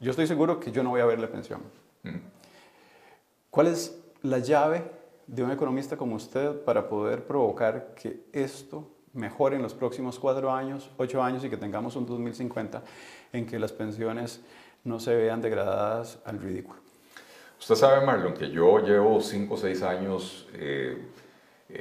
Yo 0.00 0.10
estoy 0.10 0.26
seguro 0.26 0.58
que 0.58 0.72
yo 0.72 0.82
no 0.82 0.90
voy 0.90 1.00
a 1.00 1.06
ver 1.06 1.20
la 1.20 1.28
pensión. 1.28 1.60
¿Cuál 3.48 3.68
es 3.68 3.96
la 4.22 4.38
llave 4.38 4.82
de 5.28 5.44
un 5.44 5.52
economista 5.52 5.96
como 5.96 6.16
usted 6.16 6.64
para 6.64 6.88
poder 6.88 7.24
provocar 7.24 7.94
que 7.94 8.24
esto 8.32 8.90
mejore 9.12 9.56
en 9.56 9.62
los 9.62 9.74
próximos 9.74 10.18
cuatro 10.18 10.52
años, 10.52 10.90
ocho 10.96 11.22
años 11.22 11.44
y 11.44 11.50
que 11.50 11.56
tengamos 11.56 11.96
un 11.96 12.06
2050 12.06 12.82
en 13.32 13.46
que 13.46 13.58
las 13.58 13.72
pensiones 13.72 14.40
no 14.84 15.00
se 15.00 15.14
vean 15.14 15.40
degradadas 15.40 16.18
al 16.24 16.38
ridículo. 16.38 16.80
Usted 17.58 17.74
sabe, 17.74 18.04
Marlon, 18.04 18.34
que 18.34 18.50
yo 18.50 18.78
llevo 18.78 19.20
cinco 19.20 19.54
o 19.54 19.56
seis 19.58 19.82
años 19.82 20.48
eh, 20.54 20.96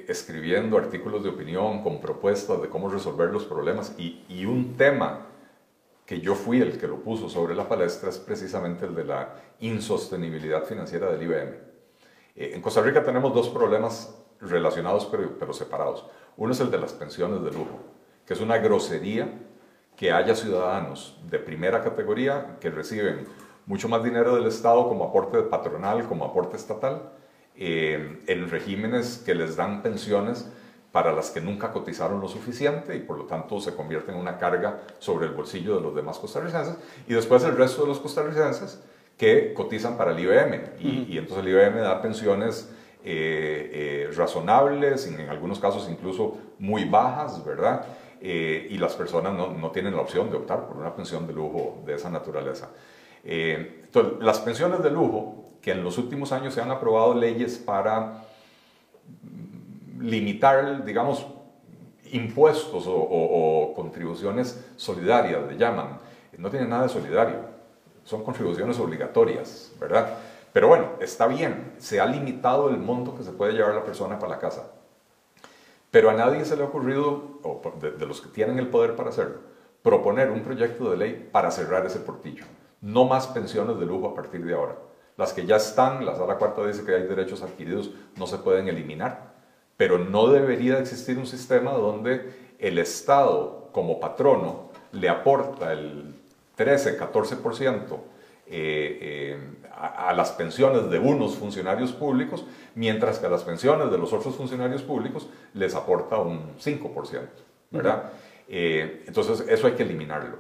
escribiendo 0.08 0.78
artículos 0.78 1.24
de 1.24 1.30
opinión 1.30 1.82
con 1.82 2.02
propuestas 2.02 2.62
de 2.62 2.68
cómo 2.68 2.90
resolver 2.90 3.30
los 3.30 3.46
problemas 3.46 3.96
y, 3.98 4.46
un 4.46 4.76
tema 4.76 5.28
que 6.06 6.20
yo 6.20 6.36
fui 6.36 6.60
el 6.62 6.78
que 6.78 6.88
lo 6.88 6.98
puso 7.02 7.30
sobre 7.30 7.56
la 7.56 7.70
palestra 7.70 8.10
es 8.10 8.18
precisamente 8.18 8.86
el 8.86 8.96
de 8.96 9.06
la 9.06 9.36
insostenibilidad 9.60 10.64
financiera 10.64 11.10
del 11.12 11.24
IBM. 11.24 11.54
Eh, 12.36 12.52
en 12.56 12.62
Costa 12.62 12.82
Rica 12.82 13.04
tenemos 13.04 13.34
dos 13.34 13.50
problemas 13.50 14.16
relacionados 14.42 15.06
pero 15.06 15.54
separados. 15.54 16.06
Uno 16.36 16.52
es 16.52 16.60
el 16.60 16.72
de 16.72 16.80
las 16.80 16.94
pensiones 16.94 17.44
de 17.44 17.52
lujo, 17.52 17.80
que 18.26 18.34
es 18.34 18.42
una 18.42 18.58
grosería 18.58 19.30
que 20.00 20.14
haya 20.14 20.34
ciudadanos 20.34 21.20
de 21.30 21.40
primera 21.40 21.84
categoría 21.84 22.56
que 22.62 22.70
reciben 22.70 23.28
mucho 23.66 23.90
más 23.90 24.02
dinero 24.02 24.34
del 24.34 24.48
Estado 24.48 24.88
como 24.88 25.04
aporte 25.04 25.42
patronal, 25.42 26.08
como 26.08 26.24
aporte 26.24 26.56
estatal, 26.56 27.12
eh, 27.58 28.22
en 28.26 28.50
regímenes 28.50 29.22
que 29.26 29.36
les 29.36 29.58
dan 29.58 29.84
pensiones 29.84 30.50
para 30.94 31.12
las 31.12 31.32
que 31.32 31.42
nunca 31.42 31.74
cotizaron 31.74 32.22
lo 32.22 32.30
suficiente 32.30 32.96
y 32.96 33.00
por 33.00 33.18
lo 33.18 33.26
tanto 33.26 33.60
se 33.60 33.76
convierte 33.76 34.14
en 34.14 34.18
una 34.18 34.38
carga 34.38 34.80
sobre 35.00 35.28
el 35.28 35.34
bolsillo 35.34 35.76
de 35.76 35.82
los 35.82 35.94
demás 35.94 36.18
costarricenses. 36.18 36.78
Y 37.06 37.14
después 37.14 37.44
el 37.44 37.58
resto 37.58 37.82
de 37.82 37.90
los 37.90 38.00
costarricenses 38.00 38.82
que 39.18 39.54
cotizan 39.54 39.98
para 39.98 40.12
el 40.12 40.20
IBM. 40.20 40.80
Y, 40.80 41.18
entonces 41.18 41.46
el 41.46 41.52
IBM 41.52 41.82
da 41.82 42.02
pensiones 42.02 42.72
eh, 43.04 44.08
eh, 44.08 44.12
razonables, 44.16 45.08
en, 45.08 45.30
algunos 45.30 45.60
casos 45.60 45.90
incluso 45.90 46.38
muy 46.58 46.86
bajas, 46.86 47.44
¿verdad? 47.44 47.86
Eh, 48.22 48.68
y 48.70 48.78
las 48.78 48.96
personas 48.96 49.34
no, 49.34 49.54
no, 49.54 49.72
tienen 49.72 49.96
la 49.96 50.02
opción 50.02 50.30
de 50.30 50.38
optar 50.38 50.68
por 50.68 50.78
una 50.78 50.94
pensión 50.94 51.26
de 51.26 51.34
lujo 51.34 51.82
de 51.86 51.96
esa 51.96 52.10
naturaleza. 52.10 52.70
entonces, 53.24 54.14
las 54.22 54.40
pensiones 54.40 54.84
de 54.84 54.92
lujo, 54.92 55.50
que 55.62 55.72
en 55.72 55.84
los 55.84 55.98
últimos 55.98 56.32
años 56.32 56.54
se 56.54 56.62
han 56.62 56.72
aprobado 56.72 57.14
leyes 57.14 57.58
para 57.58 58.26
limitar, 60.00 60.84
digamos, 60.86 61.26
impuestos 62.12 62.86
o, 62.88 63.74
contribuciones 63.76 64.66
solidarias, 64.76 65.42
le 65.48 65.58
llaman. 65.58 66.00
No 66.38 66.50
tiene 66.50 66.68
nada 66.68 66.84
de 66.84 66.90
solidario, 66.90 67.36
son 68.06 68.24
contribuciones 68.24 68.80
obligatorias, 68.80 69.74
¿verdad? 69.80 70.18
Pero 70.54 70.70
bueno, 70.70 70.92
está 71.02 71.28
bien, 71.28 71.74
se 71.78 72.00
ha 72.00 72.06
limitado 72.06 72.70
el 72.70 72.78
monto 72.78 73.16
que 73.16 73.24
se 73.24 73.32
puede 73.32 73.54
llevar 73.54 73.76
la 73.76 73.84
persona 73.84 74.18
para 74.18 74.36
la 74.36 74.40
casa. 74.40 74.72
Pero 75.92 76.10
a 76.10 76.14
nadie 76.14 76.46
se 76.46 76.56
le 76.56 76.64
ha 76.64 76.68
ocurrido, 76.68 77.40
de, 77.80 78.06
los 78.06 78.22
que 78.22 78.30
tienen 78.30 78.60
el 78.60 78.68
poder 78.68 78.96
para 78.96 79.10
hacerlo, 79.10 79.40
proponer 79.82 80.30
un 80.30 80.42
proyecto 80.42 80.92
de 80.92 80.98
ley 80.98 81.30
para 81.32 81.52
cerrar 81.52 81.86
ese 81.86 82.00
portillo. 82.00 82.46
No 82.82 83.06
más 83.06 83.28
pensiones 83.28 83.80
de 83.80 83.86
lujo 83.86 84.08
a 84.08 84.16
partir 84.16 84.46
de 84.46 84.54
ahora. 84.54 84.76
Las 85.18 85.34
que 85.34 85.46
ya 85.46 85.58
están, 85.58 86.06
la 86.06 86.16
sala 86.16 86.38
cuarta 86.38 86.66
dice 86.66 86.86
que 86.86 86.96
hay 86.96 87.04
derechos 87.04 87.42
adquiridos, 87.42 87.92
no 88.18 88.28
se 88.28 88.38
pueden 88.38 88.68
eliminar 88.68 89.30
pero 89.80 89.98
no 89.98 90.28
debería 90.28 90.78
existir 90.78 91.18
un 91.18 91.26
sistema 91.26 91.72
donde 91.72 92.34
el 92.60 92.80
Estado 92.80 93.70
como 93.72 93.98
patrono 93.98 94.72
le 94.92 95.08
aporta 95.08 95.72
el 95.72 96.16
13-14% 96.58 97.78
eh, 97.88 97.98
eh, 98.48 99.40
a, 99.80 100.14
las 100.14 100.32
pensiones 100.32 100.90
de 100.90 101.00
unos 101.00 101.36
funcionarios 101.36 101.94
públicos, 101.94 102.46
mientras 102.76 103.20
que 103.20 103.28
a 103.28 103.30
las 103.30 103.44
pensiones 103.44 103.90
de 103.90 103.98
los 103.98 104.12
otros 104.12 104.36
funcionarios 104.36 104.82
públicos 104.82 105.30
les 105.54 105.74
aporta 105.74 106.18
un 106.18 106.56
5%, 106.58 107.22
¿verdad? 107.72 108.12
Eh, 108.48 109.04
entonces 109.08 109.46
eso 109.48 109.68
hay 109.68 109.74
que 109.74 109.84
eliminarlo. 109.84 110.38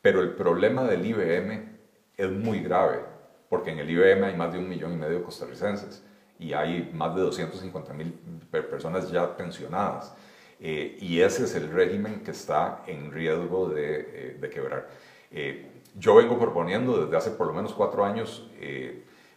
Pero 0.00 0.20
el 0.20 0.30
problema 0.34 0.84
del 0.84 1.04
IBM 1.04 1.78
es 2.16 2.30
muy 2.30 2.60
grave, 2.60 3.00
porque 3.48 3.72
en 3.72 3.80
el 3.80 3.90
IBM 3.90 4.24
hay 4.24 4.36
más 4.36 4.52
de 4.52 4.58
un 4.58 4.68
millón 4.68 4.92
y 4.92 4.96
medio 4.96 5.18
de 5.18 5.24
costarricenses 5.24 6.04
y 6.38 6.52
hay 6.52 6.90
más 6.94 7.14
de 7.16 7.22
250 7.22 7.92
mil 7.92 8.12
personas 8.50 9.10
ya 9.10 9.36
pensionadas. 9.36 10.14
Eh, 10.60 10.96
y 11.00 11.20
ese 11.20 11.44
es 11.44 11.54
el 11.54 11.70
régimen 11.70 12.20
que 12.20 12.30
está 12.30 12.82
en 12.86 13.10
riesgo 13.10 13.68
de, 13.68 14.36
eh, 14.40 14.50
quebrar. 14.52 14.88
Eh, 15.30 15.70
yo 15.94 16.14
vengo 16.16 16.38
proponiendo 16.38 17.04
desde 17.04 17.16
hace 17.16 17.30
por 17.30 17.46
lo 17.46 17.54
menos 17.54 17.72
cuatro 17.74 18.04
años 18.04 18.48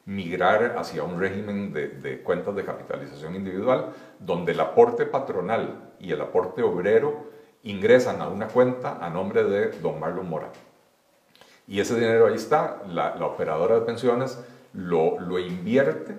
migrar 0.06 0.76
hacia 0.78 1.04
un 1.04 1.20
régimen 1.20 1.72
de, 1.72 1.88
de, 1.88 2.22
cuentas 2.22 2.56
de 2.56 2.66
capitalización 2.66 3.36
individual 3.36 3.94
donde 4.20 4.54
el 4.54 4.60
aporte 4.60 5.06
patronal 5.06 5.92
y 6.00 6.12
el 6.12 6.20
aporte 6.20 6.64
obrero 6.64 7.30
ingresan 7.64 8.22
a 8.22 8.28
una 8.28 8.48
cuenta 8.48 8.98
a 9.00 9.10
nombre 9.10 9.44
de 9.44 9.70
don 9.80 10.00
Marlon 10.00 10.28
Mora. 10.28 10.50
Y 11.68 11.80
ese 11.80 11.96
dinero 11.96 12.28
ahí 12.28 12.34
está, 12.34 12.82
la, 12.88 13.16
la 13.16 13.28
operadora 13.28 13.76
de 13.76 13.82
pensiones 13.82 14.44
lo, 14.74 15.20
lo 15.20 15.38
invierte 15.40 16.16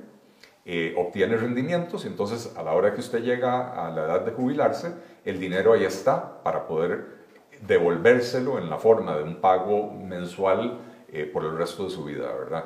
eh, 0.67 0.95
obtiene 0.99 1.37
rendimientos 1.37 2.05
y 2.05 2.09
entonces 2.09 2.55
a 2.57 2.63
la 2.63 2.73
hora 2.73 2.93
que 2.93 3.01
usted 3.01 3.23
llega 3.23 3.87
a 3.87 3.91
la 3.91 4.05
edad 4.05 4.21
de 4.21 4.33
jubilarse, 4.33 4.95
el 5.25 5.41
dinero 5.41 5.73
ahí 5.73 5.85
está 5.85 6.43
para 6.43 6.67
poder 6.67 7.20
devolvérselo 7.66 8.59
en 8.59 8.70
la 8.70 8.79
forma 8.79 9.16
de 9.16 9.23
un 9.23 9.40
pago 9.40 9.92
mensual 9.92 10.81
eh, 11.12 11.25
por 11.25 11.44
el 11.44 11.57
resto 11.57 11.85
de 11.85 11.90
su 11.90 12.05
vida, 12.05 12.33
¿verdad? 12.33 12.64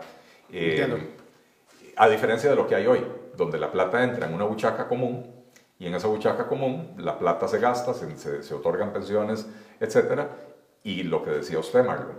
Eh, 0.53 1.15
a 1.97 2.09
diferencia 2.09 2.51
de 2.51 2.57
lo 2.57 2.67
que 2.67 2.75
hay 2.75 2.87
hoy, 2.87 3.05
donde 3.37 3.59
la 3.59 3.71
plata 3.71 4.03
entra 4.03 4.27
en 4.27 4.35
una 4.35 4.45
buchaca 4.45 4.89
común 4.89 5.27
y 5.79 5.87
en 5.87 5.95
esa 5.95 6.09
buchaca 6.09 6.47
común 6.47 6.95
la 6.99 7.19
plata 7.19 7.49
se 7.49 7.59
gasta, 7.59 7.95
se, 7.95 8.43
se, 8.43 8.55
otorgan 8.55 8.93
pensiones, 8.93 9.47
etc. 9.81 10.23
Y 10.83 11.03
lo 11.05 11.23
que 11.23 11.31
decía 11.31 11.59
usted, 11.59 11.85
Marlon, 11.85 12.19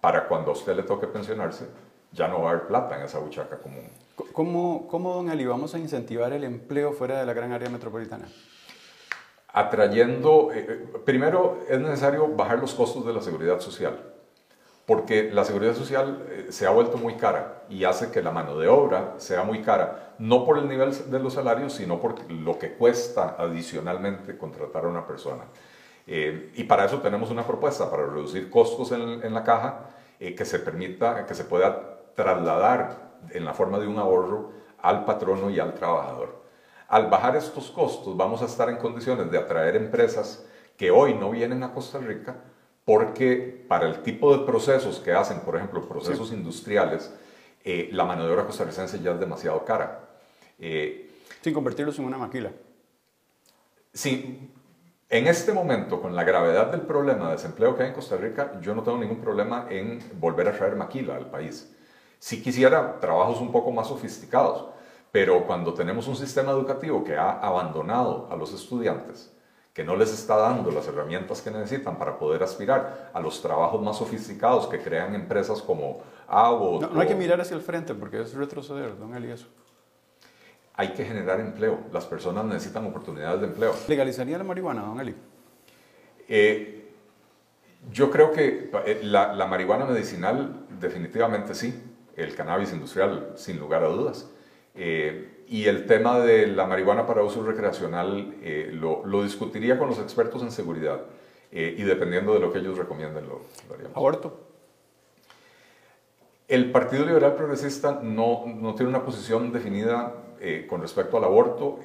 para 0.00 0.28
cuando 0.28 0.50
a 0.50 0.54
usted 0.54 0.74
le 0.76 0.82
toque 0.82 1.06
pensionarse, 1.06 1.66
ya 2.12 2.28
no 2.28 2.42
va 2.42 2.50
a 2.50 2.52
haber 2.52 2.66
plata 2.66 2.98
en 2.98 3.04
esa 3.04 3.18
buchaca 3.18 3.58
común. 3.58 3.88
¿Cómo, 4.32 4.86
¿Cómo, 4.88 5.14
don 5.14 5.30
Eli, 5.30 5.46
vamos 5.46 5.74
a 5.74 5.78
incentivar 5.78 6.32
el 6.32 6.44
empleo 6.44 6.92
fuera 6.92 7.20
de 7.20 7.26
la 7.26 7.32
gran 7.32 7.52
área 7.52 7.70
metropolitana? 7.70 8.28
Atrayendo, 9.54 10.50
eh, 10.52 10.66
eh, 10.66 10.98
primero 11.04 11.58
es 11.68 11.78
necesario 11.78 12.26
bajar 12.28 12.58
los 12.58 12.72
costos 12.72 13.04
de 13.04 13.12
la 13.12 13.20
seguridad 13.20 13.60
social, 13.60 13.98
porque 14.86 15.30
la 15.30 15.44
seguridad 15.44 15.74
social 15.74 16.24
eh, 16.30 16.46
se 16.48 16.66
ha 16.66 16.70
vuelto 16.70 16.96
muy 16.96 17.16
cara 17.16 17.64
y 17.68 17.84
hace 17.84 18.10
que 18.10 18.22
la 18.22 18.30
mano 18.30 18.56
de 18.56 18.68
obra 18.68 19.12
sea 19.18 19.42
muy 19.42 19.60
cara, 19.60 20.14
no 20.18 20.46
por 20.46 20.56
el 20.56 20.68
nivel 20.68 21.10
de 21.10 21.18
los 21.18 21.34
salarios, 21.34 21.74
sino 21.74 22.00
por 22.00 22.30
lo 22.30 22.58
que 22.58 22.72
cuesta 22.72 23.36
adicionalmente 23.38 24.38
contratar 24.38 24.86
a 24.86 24.88
una 24.88 25.06
persona. 25.06 25.44
y 26.06 26.64
para 26.64 26.86
eso 26.86 26.98
tenemos 27.00 27.30
una 27.30 27.46
propuesta, 27.46 27.90
para 27.90 28.06
reducir 28.06 28.50
costos 28.50 28.90
en, 28.92 29.22
en 29.22 29.34
la 29.34 29.44
caja, 29.44 29.90
que 30.18 30.44
se 30.44 30.58
permita, 30.60 31.26
que 31.26 31.34
se 31.34 31.44
pueda 31.44 31.98
trasladar 32.14 33.12
en 33.30 33.44
la 33.44 33.54
forma 33.54 33.78
de 33.78 33.86
un 33.86 33.98
ahorro 33.98 34.52
al 34.78 35.04
patrono 35.04 35.50
y 35.50 35.60
al 35.60 35.74
trabajador. 35.74 36.41
Al 36.92 37.06
bajar 37.06 37.36
estos 37.36 37.70
costos 37.70 38.14
vamos 38.18 38.42
a 38.42 38.44
estar 38.44 38.68
en 38.68 38.76
condiciones 38.76 39.30
de 39.30 39.38
atraer 39.38 39.76
empresas 39.76 40.44
que 40.76 40.90
hoy 40.90 41.14
no 41.14 41.30
vienen 41.30 41.62
a 41.62 41.72
Costa 41.72 41.96
Rica 41.96 42.36
porque 42.84 43.64
para 43.66 43.88
el 43.88 44.02
tipo 44.02 44.36
de 44.36 44.44
procesos 44.44 45.00
que 45.00 45.10
hacen, 45.10 45.40
por 45.40 45.56
ejemplo, 45.56 45.88
procesos 45.88 46.32
industriales, 46.32 47.10
eh, 47.64 47.88
la 47.92 48.04
mano 48.04 48.26
de 48.26 48.32
obra 48.34 48.44
costarricense 48.44 49.00
ya 49.00 49.12
es 49.12 49.20
demasiado 49.20 49.64
cara. 49.64 50.06
Eh, 50.58 51.10
Sin 51.40 51.54
convertirlos 51.54 51.98
en 51.98 52.04
una 52.04 52.18
maquila. 52.18 52.52
Sí, 53.94 54.50
en 55.08 55.26
este 55.28 55.54
momento, 55.54 55.98
con 56.02 56.14
la 56.14 56.24
gravedad 56.24 56.66
del 56.66 56.82
problema 56.82 57.28
de 57.28 57.36
desempleo 57.36 57.74
que 57.74 57.84
hay 57.84 57.88
en 57.88 57.94
Costa 57.94 58.18
Rica, 58.18 58.60
yo 58.60 58.74
no 58.74 58.82
tengo 58.82 58.98
ningún 58.98 59.22
problema 59.22 59.66
en 59.70 59.98
volver 60.20 60.46
a 60.46 60.52
traer 60.52 60.76
maquila 60.76 61.16
al 61.16 61.30
país. 61.30 61.74
Si 62.18 62.42
quisiera 62.42 63.00
trabajos 63.00 63.40
un 63.40 63.50
poco 63.50 63.70
más 63.70 63.88
sofisticados, 63.88 64.66
pero 65.12 65.46
cuando 65.46 65.74
tenemos 65.74 66.08
un 66.08 66.16
sistema 66.16 66.52
educativo 66.52 67.04
que 67.04 67.16
ha 67.16 67.32
abandonado 67.32 68.28
a 68.30 68.34
los 68.34 68.52
estudiantes, 68.54 69.30
que 69.74 69.84
no 69.84 69.94
les 69.94 70.12
está 70.12 70.36
dando 70.36 70.70
las 70.70 70.88
herramientas 70.88 71.42
que 71.42 71.50
necesitan 71.50 71.98
para 71.98 72.18
poder 72.18 72.42
aspirar 72.42 73.10
a 73.12 73.20
los 73.20 73.40
trabajos 73.40 73.80
más 73.82 73.98
sofisticados 73.98 74.66
que 74.66 74.80
crean 74.80 75.14
empresas 75.14 75.60
como 75.62 76.00
AVO. 76.26 76.80
No, 76.80 76.88
no 76.88 77.00
hay 77.00 77.06
que 77.06 77.14
mirar 77.14 77.40
hacia 77.40 77.56
el 77.56 77.62
frente 77.62 77.94
porque 77.94 78.22
es 78.22 78.34
retroceder, 78.34 78.98
don 78.98 79.14
Eli, 79.14 79.30
eso. 79.30 79.46
Hay 80.74 80.92
que 80.94 81.04
generar 81.04 81.40
empleo. 81.40 81.80
Las 81.92 82.06
personas 82.06 82.44
necesitan 82.46 82.86
oportunidades 82.86 83.40
de 83.40 83.46
empleo. 83.46 83.74
¿Legalizaría 83.88 84.38
la 84.38 84.44
marihuana, 84.44 84.82
don 84.82 84.98
Eli? 84.98 85.14
Eh, 86.28 86.90
yo 87.90 88.10
creo 88.10 88.32
que 88.32 88.70
eh, 88.86 89.00
la, 89.02 89.34
la 89.34 89.46
marihuana 89.46 89.84
medicinal 89.84 90.66
definitivamente 90.80 91.54
sí 91.54 91.82
el 92.16 92.34
cannabis 92.34 92.72
industrial, 92.72 93.32
sin 93.36 93.58
lugar 93.58 93.84
a 93.84 93.88
dudas. 93.88 94.30
Eh, 94.74 95.44
y 95.48 95.66
el 95.66 95.86
tema 95.86 96.18
de 96.20 96.46
la 96.46 96.66
marihuana 96.66 97.06
para 97.06 97.22
uso 97.22 97.42
recreacional 97.42 98.34
eh, 98.42 98.70
lo, 98.72 99.04
lo, 99.04 99.22
discutiría 99.22 99.78
con 99.78 99.88
los 99.88 99.98
expertos 99.98 100.42
en 100.42 100.50
seguridad 100.50 101.02
eh, 101.50 101.74
y 101.76 101.82
dependiendo 101.82 102.32
de 102.32 102.40
lo 102.40 102.52
que 102.52 102.60
ellos 102.60 102.78
recomienden 102.78 103.28
lo, 103.28 103.42
haríamos. 103.74 103.96
¿Aborto? 103.96 104.40
El 106.48 106.70
Partido 106.70 107.04
Liberal 107.04 107.34
Progresista 107.34 108.00
no, 108.02 108.44
no 108.46 108.74
tiene 108.74 108.88
una 108.88 109.04
posición 109.04 109.52
definida 109.52 110.14
con 110.68 110.80
respecto 110.80 111.16
al 111.16 111.24
aborto. 111.24 111.78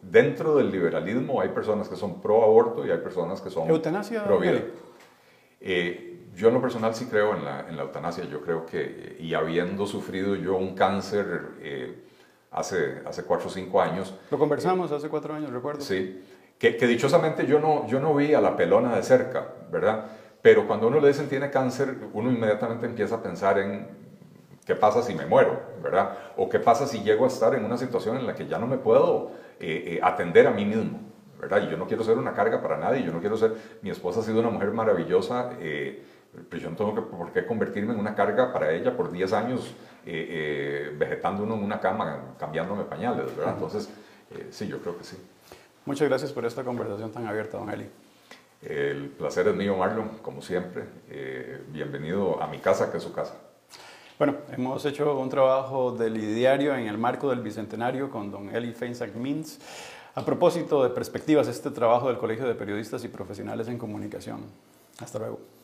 dentro 0.00 0.56
del 0.56 0.72
liberalismo 0.72 1.42
hay 1.42 1.50
personas 1.50 1.90
que 1.90 1.94
son 1.94 2.22
pro 2.22 2.42
aborto 2.42 2.86
y 2.86 2.90
hay 2.90 2.98
personas 2.98 3.42
que 3.42 3.50
son 3.50 3.68
¿Eutanasia, 3.68 4.24
pro 4.24 4.38
vida. 4.40 4.62
Yo 6.38 6.48
en 6.48 6.54
lo 6.54 6.60
personal 6.60 6.94
sí 6.94 7.06
creo 7.06 7.34
en 7.34 7.44
la, 7.44 7.68
en 7.68 7.76
la 7.76 7.82
eutanasia. 7.82 8.24
Yo 8.26 8.40
creo 8.42 8.64
que, 8.64 9.16
y 9.18 9.34
habiendo 9.34 9.86
sufrido 9.86 10.36
yo 10.36 10.56
un 10.56 10.76
cáncer 10.76 11.40
eh, 11.60 11.96
hace, 12.50 13.02
hace 13.06 13.24
cuatro 13.24 13.48
o 13.48 13.50
cinco 13.50 13.80
años. 13.80 14.14
Lo 14.30 14.38
conversamos 14.38 14.92
hace 14.92 15.08
cuatro 15.08 15.34
años, 15.34 15.50
recuerdo. 15.50 15.80
Sí, 15.80 16.24
que, 16.58 16.76
que, 16.76 16.86
dichosamente 16.86 17.46
yo 17.46 17.60
no, 17.60 17.86
yo 17.86 18.00
no 18.00 18.14
vi 18.14 18.34
a 18.34 18.40
la 18.40 18.56
pelona 18.56 18.96
de 18.96 19.02
cerca, 19.02 19.46
¿verdad? 19.70 20.06
Pero 20.42 20.66
cuando 20.66 20.88
uno 20.88 21.00
le 21.00 21.08
dicen 21.08 21.28
tiene 21.28 21.50
cáncer, 21.50 21.96
uno 22.12 22.30
inmediatamente 22.30 22.86
empieza 22.86 23.16
a 23.16 23.22
pensar 23.22 23.58
en 23.58 23.86
qué 24.68 24.74
pasa 24.74 25.02
si 25.02 25.14
me 25.14 25.26
muero, 25.26 25.60
¿verdad? 25.82 26.10
O 26.36 26.48
qué 26.48 26.58
pasa 26.58 26.86
si 26.86 27.00
llego 27.00 27.24
a 27.24 27.28
estar 27.28 27.54
en 27.54 27.64
una 27.64 27.78
situación 27.78 28.18
en 28.18 28.26
la 28.26 28.34
que 28.34 28.46
ya 28.46 28.58
no 28.58 28.66
me 28.66 28.76
puedo 28.76 29.30
eh, 29.58 29.94
eh, 29.96 30.00
atender 30.02 30.46
a 30.46 30.50
mí 30.50 30.64
mismo, 30.64 31.00
¿verdad? 31.40 31.62
Y 31.66 31.70
yo 31.70 31.76
no 31.76 31.86
quiero 31.86 32.04
ser 32.04 32.18
una 32.18 32.34
carga 32.34 32.60
para 32.60 32.76
nadie, 32.76 33.02
yo 33.02 33.10
no 33.10 33.20
quiero 33.20 33.36
ser, 33.36 33.54
mi 33.80 33.90
esposa 33.90 34.20
ha 34.20 34.22
sido 34.22 34.40
una 34.40 34.50
mujer 34.50 34.72
maravillosa, 34.72 35.52
eh, 35.58 36.02
pues 36.48 36.62
yo 36.62 36.70
no 36.70 36.76
tengo 36.76 36.94
que, 36.94 37.02
por 37.02 37.32
qué 37.32 37.46
convertirme 37.46 37.94
en 37.94 38.00
una 38.00 38.14
carga 38.14 38.52
para 38.52 38.72
ella 38.72 38.96
por 38.96 39.10
10 39.10 39.32
años 39.32 39.74
eh, 40.06 40.26
eh, 40.30 40.94
vegetando 40.96 41.42
uno 41.42 41.54
en 41.54 41.64
una 41.64 41.80
cama, 41.80 42.34
cambiándome 42.38 42.84
pañales, 42.84 43.36
¿verdad? 43.36 43.54
Entonces, 43.54 43.88
eh, 44.30 44.48
sí, 44.50 44.66
yo 44.66 44.78
creo 44.80 44.96
que 44.96 45.04
sí. 45.04 45.16
Muchas 45.84 46.08
gracias 46.08 46.32
por 46.32 46.44
esta 46.44 46.64
conversación 46.64 47.10
tan 47.12 47.26
abierta, 47.26 47.58
don 47.58 47.70
Eli. 47.70 47.88
El 48.60 49.10
placer 49.10 49.46
es 49.48 49.54
mío, 49.54 49.76
Marlon, 49.76 50.18
como 50.20 50.42
siempre. 50.42 50.84
Eh, 51.08 51.62
bienvenido 51.68 52.42
a 52.42 52.48
mi 52.48 52.58
casa, 52.58 52.90
que 52.90 52.96
es 52.96 53.02
su 53.02 53.12
casa. 53.12 53.34
Bueno, 54.18 54.34
hemos 54.50 54.84
hecho 54.84 55.16
un 55.16 55.28
trabajo 55.28 55.92
de 55.92 56.10
lidiario 56.10 56.74
en 56.74 56.88
el 56.88 56.98
marco 56.98 57.30
del 57.30 57.40
Bicentenario 57.40 58.10
con 58.10 58.32
don 58.32 58.54
Eli 58.54 58.72
Feinsack 58.72 59.14
Mintz. 59.14 59.60
A 60.16 60.24
propósito 60.24 60.82
de 60.82 60.90
perspectivas, 60.90 61.46
este 61.46 61.70
trabajo 61.70 62.08
del 62.08 62.18
Colegio 62.18 62.48
de 62.48 62.56
Periodistas 62.56 63.04
y 63.04 63.08
Profesionales 63.08 63.68
en 63.68 63.78
Comunicación. 63.78 64.40
Hasta 65.00 65.20
luego. 65.20 65.57